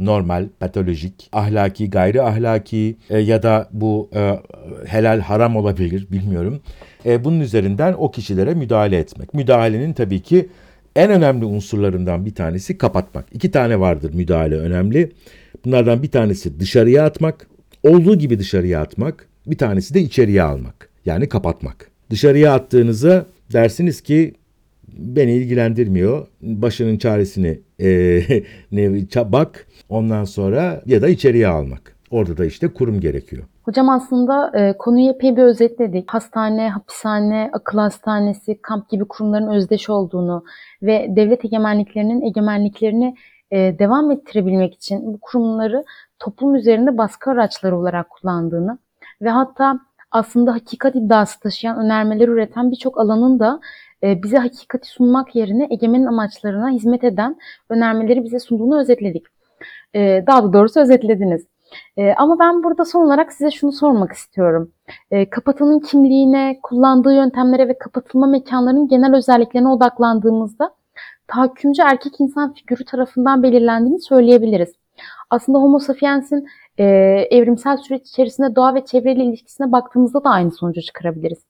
normal, 0.00 0.48
patolojik, 0.60 1.28
ahlaki, 1.32 1.90
gayri 1.90 2.22
ahlaki 2.22 2.96
e, 3.10 3.18
ya 3.18 3.42
da 3.42 3.68
bu 3.72 4.10
e, 4.14 4.38
helal 4.86 5.20
haram 5.20 5.56
olabilir 5.56 6.06
bilmiyorum. 6.10 6.60
E, 7.06 7.24
bunun 7.24 7.40
üzerinden 7.40 7.94
o 7.98 8.10
kişilere 8.10 8.54
müdahale 8.54 8.98
etmek. 8.98 9.34
Müdahalenin 9.34 9.92
tabii 9.92 10.20
ki 10.20 10.48
en 10.96 11.10
önemli 11.10 11.44
unsurlarından 11.44 12.26
bir 12.26 12.34
tanesi 12.34 12.78
kapatmak. 12.78 13.26
İki 13.32 13.50
tane 13.50 13.80
vardır 13.80 14.14
müdahale 14.14 14.56
önemli. 14.56 15.12
Bunlardan 15.64 16.02
bir 16.02 16.10
tanesi 16.10 16.60
dışarıya 16.60 17.04
atmak, 17.04 17.46
olduğu 17.82 18.18
gibi 18.18 18.38
dışarıya 18.38 18.80
atmak. 18.80 19.26
Bir 19.46 19.58
tanesi 19.58 19.94
de 19.94 20.00
içeriye 20.00 20.42
almak. 20.42 20.88
Yani 21.06 21.28
kapatmak. 21.28 21.90
Dışarıya 22.10 22.54
attığınızda 22.54 23.26
dersiniz 23.52 24.00
ki 24.00 24.34
beni 24.98 25.32
ilgilendirmiyor. 25.32 26.26
Başının 26.42 26.98
çaresini 26.98 27.60
e, 27.80 27.88
ne, 28.72 29.06
bak 29.32 29.66
ondan 29.88 30.24
sonra 30.24 30.82
ya 30.86 31.02
da 31.02 31.08
içeriye 31.08 31.48
almak. 31.48 31.96
Orada 32.10 32.36
da 32.36 32.44
işte 32.44 32.68
kurum 32.68 33.00
gerekiyor. 33.00 33.42
Hocam 33.62 33.88
aslında 33.88 34.58
e, 34.58 34.76
konuyu 34.78 35.10
epey 35.10 35.36
bir 35.36 35.42
özetledik. 35.42 36.10
Hastane, 36.10 36.70
hapishane, 36.70 37.50
akıl 37.52 37.78
hastanesi, 37.78 38.58
kamp 38.62 38.88
gibi 38.88 39.04
kurumların 39.04 39.48
özdeş 39.48 39.90
olduğunu 39.90 40.44
ve 40.82 41.06
devlet 41.16 41.44
egemenliklerinin 41.44 42.22
egemenliklerini 42.22 43.16
e, 43.50 43.78
devam 43.78 44.10
ettirebilmek 44.10 44.74
için 44.74 45.12
bu 45.12 45.18
kurumları 45.20 45.84
toplum 46.18 46.54
üzerinde 46.54 46.98
baskı 46.98 47.30
araçları 47.30 47.76
olarak 47.76 48.10
kullandığını 48.10 48.78
ve 49.22 49.30
hatta 49.30 49.80
aslında 50.10 50.54
hakikat 50.54 50.96
iddiası 50.96 51.40
taşıyan 51.40 51.78
önermeler 51.78 52.28
üreten 52.28 52.70
birçok 52.70 53.00
alanın 53.00 53.38
da 53.38 53.60
bize 54.02 54.38
hakikati 54.38 54.88
sunmak 54.88 55.36
yerine 55.36 55.68
egemenin 55.70 56.06
amaçlarına 56.06 56.70
hizmet 56.70 57.04
eden 57.04 57.36
önermeleri 57.68 58.24
bize 58.24 58.38
sunduğunu 58.38 58.80
özetledik. 58.80 59.26
E, 59.94 60.24
daha 60.26 60.44
da 60.44 60.52
doğrusu 60.52 60.80
özetlediniz. 60.80 61.46
E, 61.96 62.14
ama 62.14 62.38
ben 62.38 62.62
burada 62.62 62.84
son 62.84 63.06
olarak 63.06 63.32
size 63.32 63.50
şunu 63.50 63.72
sormak 63.72 64.12
istiyorum. 64.12 64.72
Kapatının 65.30 65.80
kimliğine, 65.80 66.60
kullandığı 66.62 67.14
yöntemlere 67.14 67.68
ve 67.68 67.78
kapatılma 67.78 68.26
mekanlarının 68.26 68.88
genel 68.88 69.16
özelliklerine 69.16 69.68
odaklandığımızda 69.68 70.74
tahakkümcü 71.28 71.82
erkek 71.82 72.20
insan 72.20 72.54
figürü 72.54 72.84
tarafından 72.84 73.42
belirlendiğini 73.42 74.00
söyleyebiliriz. 74.00 74.72
Aslında 75.30 75.58
Homo 75.58 75.78
sapiens'in 75.78 76.46
e, 76.78 76.84
evrimsel 77.30 77.76
süreç 77.76 78.08
içerisinde 78.08 78.56
doğa 78.56 78.74
ve 78.74 78.84
çevreyle 78.84 79.24
ilişkisine 79.24 79.72
baktığımızda 79.72 80.24
da 80.24 80.30
aynı 80.30 80.50
sonucu 80.50 80.82
çıkarabiliriz. 80.82 81.49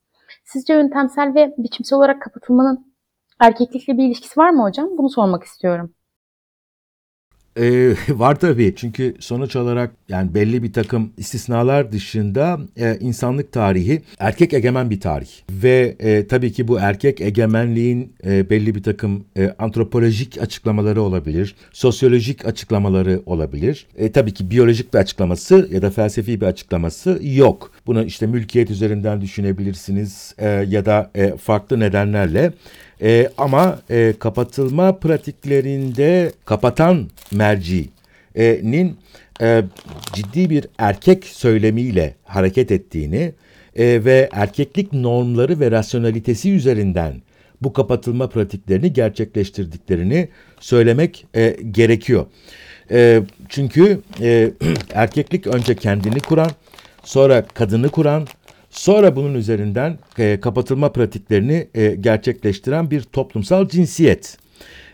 Sizce 0.53 0.72
yöntemsel 0.74 1.34
ve 1.34 1.55
biçimsel 1.59 1.96
olarak 1.96 2.22
kapatılmanın 2.22 2.94
erkeklikle 3.40 3.98
bir 3.98 4.05
ilişkisi 4.05 4.40
var 4.40 4.51
mı 4.51 4.62
hocam? 4.62 4.88
Bunu 4.98 5.11
sormak 5.11 5.44
istiyorum. 5.44 5.94
Ee, 7.59 7.94
var 8.09 8.40
tabii 8.40 8.74
çünkü 8.76 9.14
sonuç 9.20 9.57
olarak 9.57 9.90
yani 10.09 10.34
belli 10.34 10.62
bir 10.62 10.72
takım 10.72 11.12
istisnalar 11.16 11.92
dışında 11.92 12.61
e, 12.76 12.96
insanlık 13.01 13.53
tarihi 13.53 14.03
erkek 14.18 14.55
egemen 14.55 14.90
bir 14.90 15.01
tarih 15.01 15.28
ve 15.51 15.96
e, 15.98 16.26
tabii 16.26 16.53
ki 16.53 16.68
bu 16.68 16.78
erkek 16.78 17.20
egemenliğin 17.20 18.12
e, 18.24 18.51
belli 18.51 18.74
bir 18.74 18.82
takım 18.82 19.24
e, 19.36 19.55
antropolojik 19.59 20.38
açıklamaları 20.42 21.03
olabilir, 21.03 21.55
sosyolojik 21.72 22.46
açıklamaları 22.46 23.22
olabilir. 23.26 23.86
E, 23.96 24.12
tabii 24.12 24.34
ki 24.34 24.51
biyolojik 24.51 24.94
bir 24.94 24.98
açıklaması 24.98 25.68
ya 25.72 25.82
da 25.82 25.90
felsefi 25.90 26.40
bir 26.40 26.46
açıklaması 26.46 27.20
yok. 27.22 27.72
Bunu 27.86 28.05
işte 28.05 28.26
mülkiyet 28.26 28.70
üzerinden 28.70 29.20
düşünebilirsiniz 29.20 30.34
e, 30.38 30.48
ya 30.48 30.86
da 30.86 31.11
e, 31.14 31.36
farklı 31.36 31.80
nedenlerle 31.80 32.53
e, 33.03 33.30
ama 33.38 33.78
e, 33.90 34.14
kapatılma 34.18 34.98
pratiklerinde 34.98 36.32
kapatan 36.44 37.11
mercinin 37.32 38.96
e, 39.42 39.62
ciddi 40.12 40.51
bir 40.51 40.66
erkek 40.78 41.24
söylemiyle 41.24 42.14
hareket 42.24 42.70
ettiğini 42.70 43.32
e, 43.76 44.05
ve 44.05 44.28
erkeklik 44.32 44.92
normları 44.92 45.61
ve 45.61 45.70
rasyonalitesi 45.70 46.53
üzerinden 46.53 47.22
bu 47.62 47.72
kapatılma 47.72 48.28
pratiklerini 48.28 48.92
gerçekleştirdiklerini 48.92 50.28
söylemek 50.61 51.26
e, 51.34 51.57
gerekiyor. 51.70 52.26
E, 52.90 53.22
çünkü 53.48 54.01
e, 54.20 54.51
erkeklik 54.94 55.46
önce 55.46 55.74
kendini 55.74 56.20
kuran, 56.20 56.51
sonra 57.05 57.44
kadını 57.44 57.88
kuran, 57.88 58.26
Sonra 58.71 59.16
bunun 59.16 59.35
üzerinden 59.35 59.99
e, 60.18 60.41
kapatılma 60.41 60.93
pratiklerini 60.93 61.68
e, 61.75 61.95
gerçekleştiren 61.95 62.91
bir 62.91 63.03
toplumsal 63.03 63.68
cinsiyet. 63.68 64.39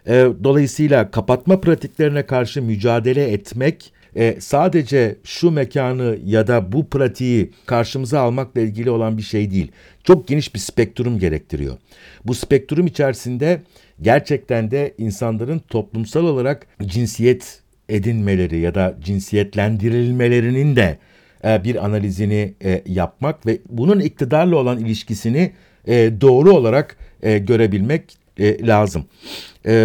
E, 0.06 0.26
dolayısıyla 0.44 1.10
kapatma 1.10 1.60
pratiklerine 1.60 2.26
karşı 2.26 2.62
mücadele 2.62 3.32
etmek 3.32 3.92
e, 4.16 4.36
sadece 4.40 5.16
şu 5.24 5.50
mekanı 5.50 6.18
ya 6.24 6.46
da 6.46 6.72
bu 6.72 6.86
pratiği 6.86 7.50
karşımıza 7.66 8.20
almakla 8.20 8.60
ilgili 8.60 8.90
olan 8.90 9.18
bir 9.18 9.22
şey 9.22 9.50
değil. 9.50 9.72
Çok 10.04 10.28
geniş 10.28 10.54
bir 10.54 10.60
spektrum 10.60 11.18
gerektiriyor. 11.18 11.76
Bu 12.24 12.34
spektrum 12.34 12.86
içerisinde 12.86 13.62
gerçekten 14.02 14.70
de 14.70 14.94
insanların 14.98 15.58
toplumsal 15.58 16.24
olarak 16.24 16.66
cinsiyet 16.86 17.60
edinmeleri 17.88 18.58
ya 18.58 18.74
da 18.74 18.96
cinsiyetlendirilmelerinin 19.04 20.76
de 20.76 20.98
bir 21.46 21.84
analizini 21.84 22.54
e, 22.64 22.82
yapmak 22.86 23.46
ve 23.46 23.58
bunun 23.68 24.00
iktidarla 24.00 24.56
olan 24.56 24.78
ilişkisini 24.78 25.52
e, 25.86 26.20
doğru 26.20 26.52
olarak 26.52 26.96
görebilmek 27.22 28.16
lazım. 28.62 29.04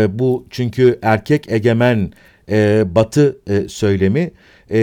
Bu 0.10 0.46
çünkü 0.50 1.00
erkek 1.02 1.52
egemen 1.52 2.14
batı 2.96 3.38
söylemi 3.68 4.32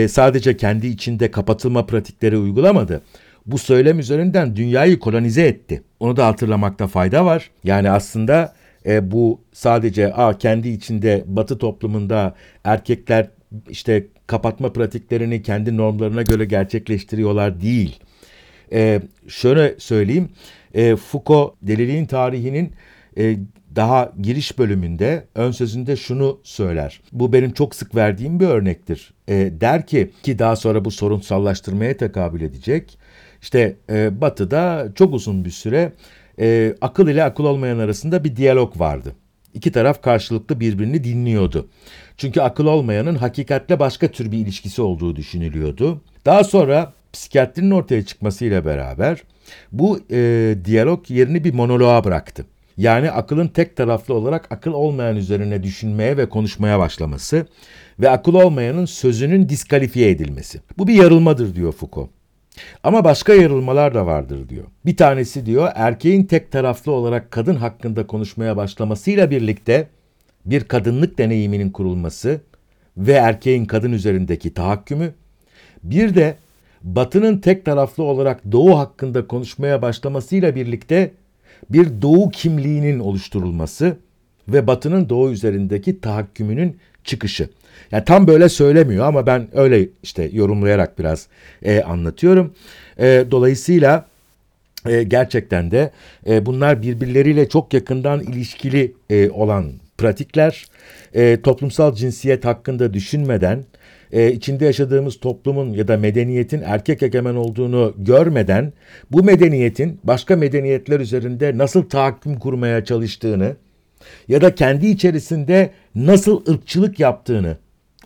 sadece 0.09 0.57
kendi 0.57 0.87
içinde 0.87 1.31
kapatılma 1.31 1.87
pratikleri 1.87 2.37
uygulamadı. 2.37 3.03
Bu 3.47 3.59
söylem 3.59 3.99
üzerinden 3.99 4.57
dünyayı 4.57 4.99
kolonize 4.99 5.43
etti. 5.43 5.83
Onu 6.01 6.16
da 6.16 6.26
hatırlamakta 6.26 6.87
fayda 6.87 7.24
var. 7.24 7.51
Yani 7.64 7.91
aslında 7.91 8.55
e, 8.87 9.11
bu 9.11 9.41
sadece 9.53 10.12
a 10.14 10.39
kendi 10.39 10.68
içinde 10.68 11.24
Batı 11.26 11.59
toplumunda 11.59 12.35
erkekler 12.64 13.29
işte 13.69 14.07
kapatma 14.27 14.73
pratiklerini 14.73 15.43
kendi 15.43 15.77
normlarına 15.77 16.23
göre 16.23 16.45
gerçekleştiriyorlar 16.45 17.61
değil. 17.61 18.01
E, 18.73 19.03
şöyle 19.29 19.75
söyleyeyim, 19.79 20.29
e, 20.75 20.97
Foucault 20.97 21.55
deliliğin 21.63 22.07
tarihinin 22.07 22.73
e, 23.19 23.39
daha 23.77 24.13
giriş 24.23 24.59
bölümünde 24.59 25.27
ön 25.35 25.51
sözünde 25.51 25.97
şunu 25.97 26.41
söyler. 26.43 27.01
Bu 27.13 27.33
benim 27.33 27.53
çok 27.53 27.75
sık 27.75 27.95
verdiğim 27.95 28.41
bir 28.41 28.47
örnektir. 28.47 29.15
E, 29.29 29.35
der 29.61 29.87
ki 29.87 30.11
ki 30.23 30.39
daha 30.39 30.57
sonra 30.57 30.85
bu 30.85 30.91
sorunsallaştırmaya 30.91 31.97
tekabül 31.97 32.41
edecek. 32.41 32.99
İşte 33.43 33.77
e, 33.91 34.21
Batı'da 34.21 34.89
çok 34.95 35.15
uzun 35.15 35.45
bir 35.45 35.51
süre 35.51 35.93
e, 36.41 36.75
akıl 36.81 37.09
ile 37.09 37.25
akıl 37.25 37.45
olmayan 37.45 37.79
arasında 37.79 38.25
bir 38.25 38.37
diyalog 38.37 38.81
vardı. 38.81 39.13
İki 39.55 39.73
taraf 39.73 40.03
karşılıklı 40.03 40.61
birbirini 40.61 41.05
dinliyordu. 41.05 41.69
Çünkü 42.19 42.41
akıl 42.41 42.66
olmayanın 42.66 43.14
hakikatle 43.14 43.79
başka 43.79 44.09
tür 44.09 44.33
bir 44.33 44.39
ilişkisi 44.39 44.83
olduğu 44.83 45.16
düşünülüyordu. 45.16 46.01
Daha 46.25 46.45
sonra 46.45 46.93
psikiyatrinin 47.12 47.71
ortaya 47.71 48.05
çıkmasıyla 48.05 48.64
beraber 48.64 49.23
bu 49.73 50.01
e, 50.11 50.55
diyalog 50.64 51.11
yerini 51.11 51.45
bir 51.45 51.55
monoloğa 51.55 52.05
bıraktı. 52.05 52.47
Yani 52.77 53.11
akılın 53.11 53.49
tek 53.49 53.77
taraflı 53.77 54.14
olarak 54.14 54.53
akıl 54.53 54.73
olmayan 54.73 55.16
üzerine 55.16 55.62
düşünmeye 55.62 56.16
ve 56.16 56.29
konuşmaya 56.29 56.79
başlaması 56.79 57.47
ve 58.01 58.11
akıl 58.11 58.35
olmayanın 58.35 58.85
sözünün 58.85 59.49
diskalifiye 59.49 60.11
edilmesi. 60.11 60.61
Bu 60.79 60.89
bir 60.89 60.95
yarılmadır 60.95 61.55
diyor 61.55 61.73
Foucault. 61.73 62.11
Ama 62.83 63.05
başka 63.05 63.35
yarılmalar 63.35 63.95
da 63.95 64.07
vardır 64.07 64.49
diyor. 64.49 64.64
Bir 64.87 64.97
tanesi 64.97 65.47
diyor 65.47 65.69
erkeğin 65.75 66.25
tek 66.25 66.53
taraflı 66.53 66.93
olarak 66.93 67.31
kadın 67.31 67.57
hakkında 67.57 68.07
konuşmaya 68.07 68.57
başlamasıyla 68.57 69.31
birlikte 69.31 69.89
bir 70.51 70.65
kadınlık 70.65 71.19
deneyiminin 71.19 71.71
kurulması 71.71 72.41
ve 72.97 73.13
erkeğin 73.13 73.65
kadın 73.65 73.93
üzerindeki 73.93 74.55
tahakkümü, 74.55 75.15
bir 75.83 76.15
de 76.15 76.37
Batı'nın 76.83 77.39
tek 77.39 77.65
taraflı 77.65 78.03
olarak 78.03 78.53
Doğu 78.53 78.79
hakkında 78.79 79.27
konuşmaya 79.27 79.83
başlamasıyla 79.83 80.55
birlikte 80.55 81.11
bir 81.71 82.03
Doğu 82.03 82.31
kimliğinin 82.31 82.99
oluşturulması 82.99 83.97
ve 84.49 84.67
Batı'nın 84.67 85.09
Doğu 85.09 85.31
üzerindeki 85.31 86.01
tahakkümünün 86.01 86.77
çıkışı. 87.05 87.49
Yani 87.91 88.05
tam 88.05 88.27
böyle 88.27 88.49
söylemiyor 88.49 89.07
ama 89.07 89.27
ben 89.27 89.49
öyle 89.55 89.89
işte 90.03 90.31
yorumlayarak 90.33 90.99
biraz 90.99 91.27
e, 91.63 91.83
anlatıyorum. 91.83 92.55
E, 92.99 93.25
dolayısıyla 93.31 94.07
e, 94.87 95.03
gerçekten 95.03 95.71
de 95.71 95.91
e, 96.27 96.47
bunlar 96.47 96.83
birbirleriyle 96.83 97.49
çok 97.49 97.75
yakından 97.75 98.21
ilişkili 98.21 98.93
e, 99.11 99.31
olan 99.31 99.73
pratikler, 99.99 100.67
e, 101.15 101.43
toplumsal 101.43 101.95
cinsiyet 101.95 102.45
hakkında 102.45 102.95
düşünmeden, 102.95 103.65
e, 104.13 104.33
içinde 104.33 104.65
yaşadığımız 104.65 105.21
toplumun 105.21 105.73
ya 105.73 105.89
da 105.89 105.97
medeniyetin 105.97 106.63
erkek 106.63 107.03
egemen 107.03 107.35
olduğunu 107.35 107.95
görmeden, 107.99 108.73
bu 109.11 109.25
medeniyetin 109.25 110.01
başka 110.05 110.37
medeniyetler 110.37 111.01
üzerinde 111.01 111.59
nasıl 111.59 111.83
tahakküm 111.83 112.39
kurmaya 112.39 112.85
çalıştığını 112.85 113.57
ya 114.29 114.41
da 114.41 114.55
kendi 114.55 114.87
içerisinde 114.87 115.71
nasıl 115.95 116.53
ırkçılık 116.53 117.01
yaptığını 117.01 117.57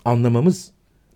anlamamız 0.04 0.70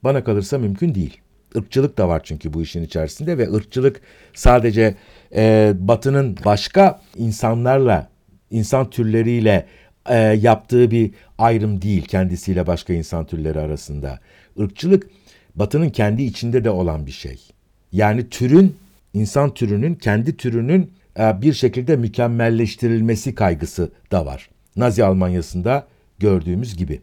bana 0.04 0.24
kalırsa 0.24 0.58
mümkün 0.58 0.94
değil. 0.94 1.20
Irkçılık 1.54 1.98
da 1.98 2.08
var 2.08 2.20
çünkü 2.24 2.52
bu 2.52 2.62
işin 2.62 2.82
içerisinde 2.82 3.38
ve 3.38 3.52
ırkçılık 3.52 4.00
sadece 4.34 4.94
e, 5.34 5.72
Batı'nın 5.78 6.36
başka 6.44 7.00
insanlarla, 7.16 8.08
insan 8.50 8.90
türleriyle 8.90 9.66
e, 10.08 10.16
yaptığı 10.16 10.90
bir 10.90 11.10
ayrım 11.38 11.82
değil 11.82 12.04
kendisiyle 12.04 12.66
başka 12.66 12.92
insan 12.92 13.26
türleri 13.26 13.60
arasında. 13.60 14.18
Irkçılık 14.56 15.10
Batı'nın 15.54 15.90
kendi 15.90 16.22
içinde 16.22 16.64
de 16.64 16.70
olan 16.70 17.06
bir 17.06 17.10
şey. 17.10 17.40
Yani 17.92 18.28
türün, 18.28 18.76
insan 19.14 19.54
türünün, 19.54 19.94
kendi 19.94 20.36
türünün 20.36 20.92
e, 21.18 21.42
bir 21.42 21.52
şekilde 21.52 21.96
mükemmelleştirilmesi 21.96 23.34
kaygısı 23.34 23.90
da 24.12 24.26
var. 24.26 24.50
Nazi 24.76 25.04
Almanyası'nda 25.04 25.86
gördüğümüz 26.18 26.76
gibi. 26.76 27.00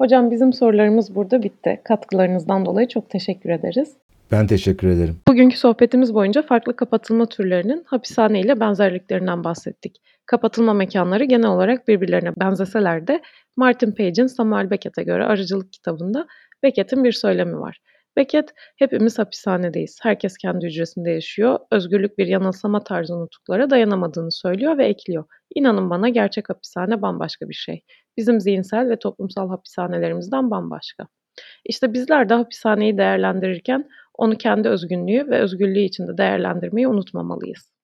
Hocam 0.00 0.30
bizim 0.30 0.52
sorularımız 0.52 1.14
burada 1.14 1.42
bitti. 1.42 1.80
Katkılarınızdan 1.84 2.66
dolayı 2.66 2.88
çok 2.88 3.10
teşekkür 3.10 3.50
ederiz. 3.50 3.88
Ben 4.32 4.46
teşekkür 4.46 4.88
ederim. 4.88 5.16
Bugünkü 5.28 5.56
sohbetimiz 5.56 6.14
boyunca 6.14 6.42
farklı 6.42 6.76
kapatılma 6.76 7.26
türlerinin 7.26 7.82
hapishane 7.86 8.40
ile 8.40 8.60
benzerliklerinden 8.60 9.44
bahsettik. 9.44 9.96
Kapatılma 10.28 10.72
mekanları 10.74 11.24
genel 11.24 11.50
olarak 11.50 11.88
birbirlerine 11.88 12.32
benzeseler 12.40 13.06
de 13.06 13.22
Martin 13.56 13.92
Page'in 13.92 14.26
Samuel 14.26 14.70
Beckett'e 14.70 15.02
göre 15.02 15.24
Arıcılık 15.24 15.72
kitabında 15.72 16.26
Beckett'in 16.62 17.04
bir 17.04 17.12
söylemi 17.12 17.60
var. 17.60 17.78
Beckett, 18.16 18.50
hepimiz 18.78 19.18
hapishanedeyiz. 19.18 19.98
Herkes 20.02 20.36
kendi 20.36 20.66
hücresinde 20.66 21.10
yaşıyor. 21.10 21.58
Özgürlük 21.72 22.18
bir 22.18 22.26
yanılsama 22.26 22.84
tarzı 22.84 23.20
nutuklara 23.20 23.70
dayanamadığını 23.70 24.32
söylüyor 24.32 24.78
ve 24.78 24.86
ekliyor. 24.86 25.24
İnanın 25.54 25.90
bana 25.90 26.08
gerçek 26.08 26.50
hapishane 26.50 27.02
bambaşka 27.02 27.48
bir 27.48 27.54
şey. 27.54 27.82
Bizim 28.16 28.40
zihinsel 28.40 28.90
ve 28.90 28.98
toplumsal 28.98 29.48
hapishanelerimizden 29.48 30.50
bambaşka. 30.50 31.06
İşte 31.64 31.92
bizler 31.92 32.28
de 32.28 32.34
hapishaneyi 32.34 32.98
değerlendirirken 32.98 33.88
onu 34.14 34.38
kendi 34.38 34.68
özgünlüğü 34.68 35.30
ve 35.30 35.38
özgürlüğü 35.38 35.80
içinde 35.80 36.18
değerlendirmeyi 36.18 36.88
unutmamalıyız. 36.88 37.77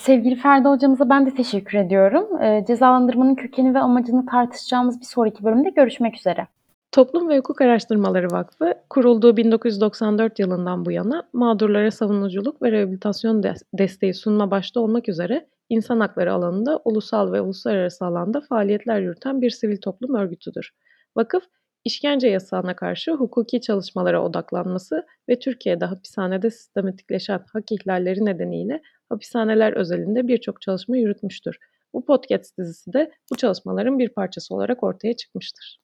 Sevgili 0.00 0.36
Ferdi 0.36 0.68
hocamıza 0.68 1.08
ben 1.08 1.26
de 1.26 1.34
teşekkür 1.34 1.78
ediyorum. 1.78 2.42
Ee, 2.42 2.64
cezalandırmanın 2.66 3.34
kökeni 3.34 3.74
ve 3.74 3.78
amacını 3.78 4.26
tartışacağımız 4.26 5.00
bir 5.00 5.06
sonraki 5.06 5.44
bölümde 5.44 5.70
görüşmek 5.70 6.16
üzere. 6.16 6.46
Toplum 6.92 7.28
ve 7.28 7.38
Hukuk 7.38 7.60
Araştırmaları 7.60 8.30
Vakfı 8.30 8.74
kurulduğu 8.90 9.36
1994 9.36 10.38
yılından 10.38 10.84
bu 10.84 10.92
yana 10.92 11.22
mağdurlara 11.32 11.90
savunuculuk 11.90 12.62
ve 12.62 12.72
rehabilitasyon 12.72 13.42
desteği 13.74 14.14
sunma 14.14 14.50
başta 14.50 14.80
olmak 14.80 15.08
üzere 15.08 15.46
insan 15.68 16.00
hakları 16.00 16.32
alanında 16.32 16.80
ulusal 16.84 17.32
ve 17.32 17.40
uluslararası 17.40 18.06
alanda 18.06 18.40
faaliyetler 18.40 19.00
yürüten 19.00 19.42
bir 19.42 19.50
sivil 19.50 19.76
toplum 19.80 20.14
örgütüdür. 20.14 20.70
Vakıf, 21.16 21.42
işkence 21.86 22.28
yasağına 22.28 22.76
karşı 22.76 23.12
hukuki 23.12 23.60
çalışmalara 23.60 24.24
odaklanması 24.24 25.06
ve 25.28 25.38
Türkiye'de 25.38 25.84
hapishanede 25.84 26.50
sistematikleşen 26.50 27.40
hak 27.52 27.72
ihlalleri 27.72 28.24
nedeniyle 28.24 28.82
hapishaneler 29.08 29.72
özelinde 29.72 30.28
birçok 30.28 30.60
çalışma 30.60 30.96
yürütmüştür. 30.96 31.56
Bu 31.94 32.04
podcast 32.04 32.58
dizisi 32.58 32.92
de 32.92 33.10
bu 33.32 33.36
çalışmaların 33.36 33.98
bir 33.98 34.08
parçası 34.08 34.54
olarak 34.54 34.82
ortaya 34.82 35.16
çıkmıştır. 35.16 35.78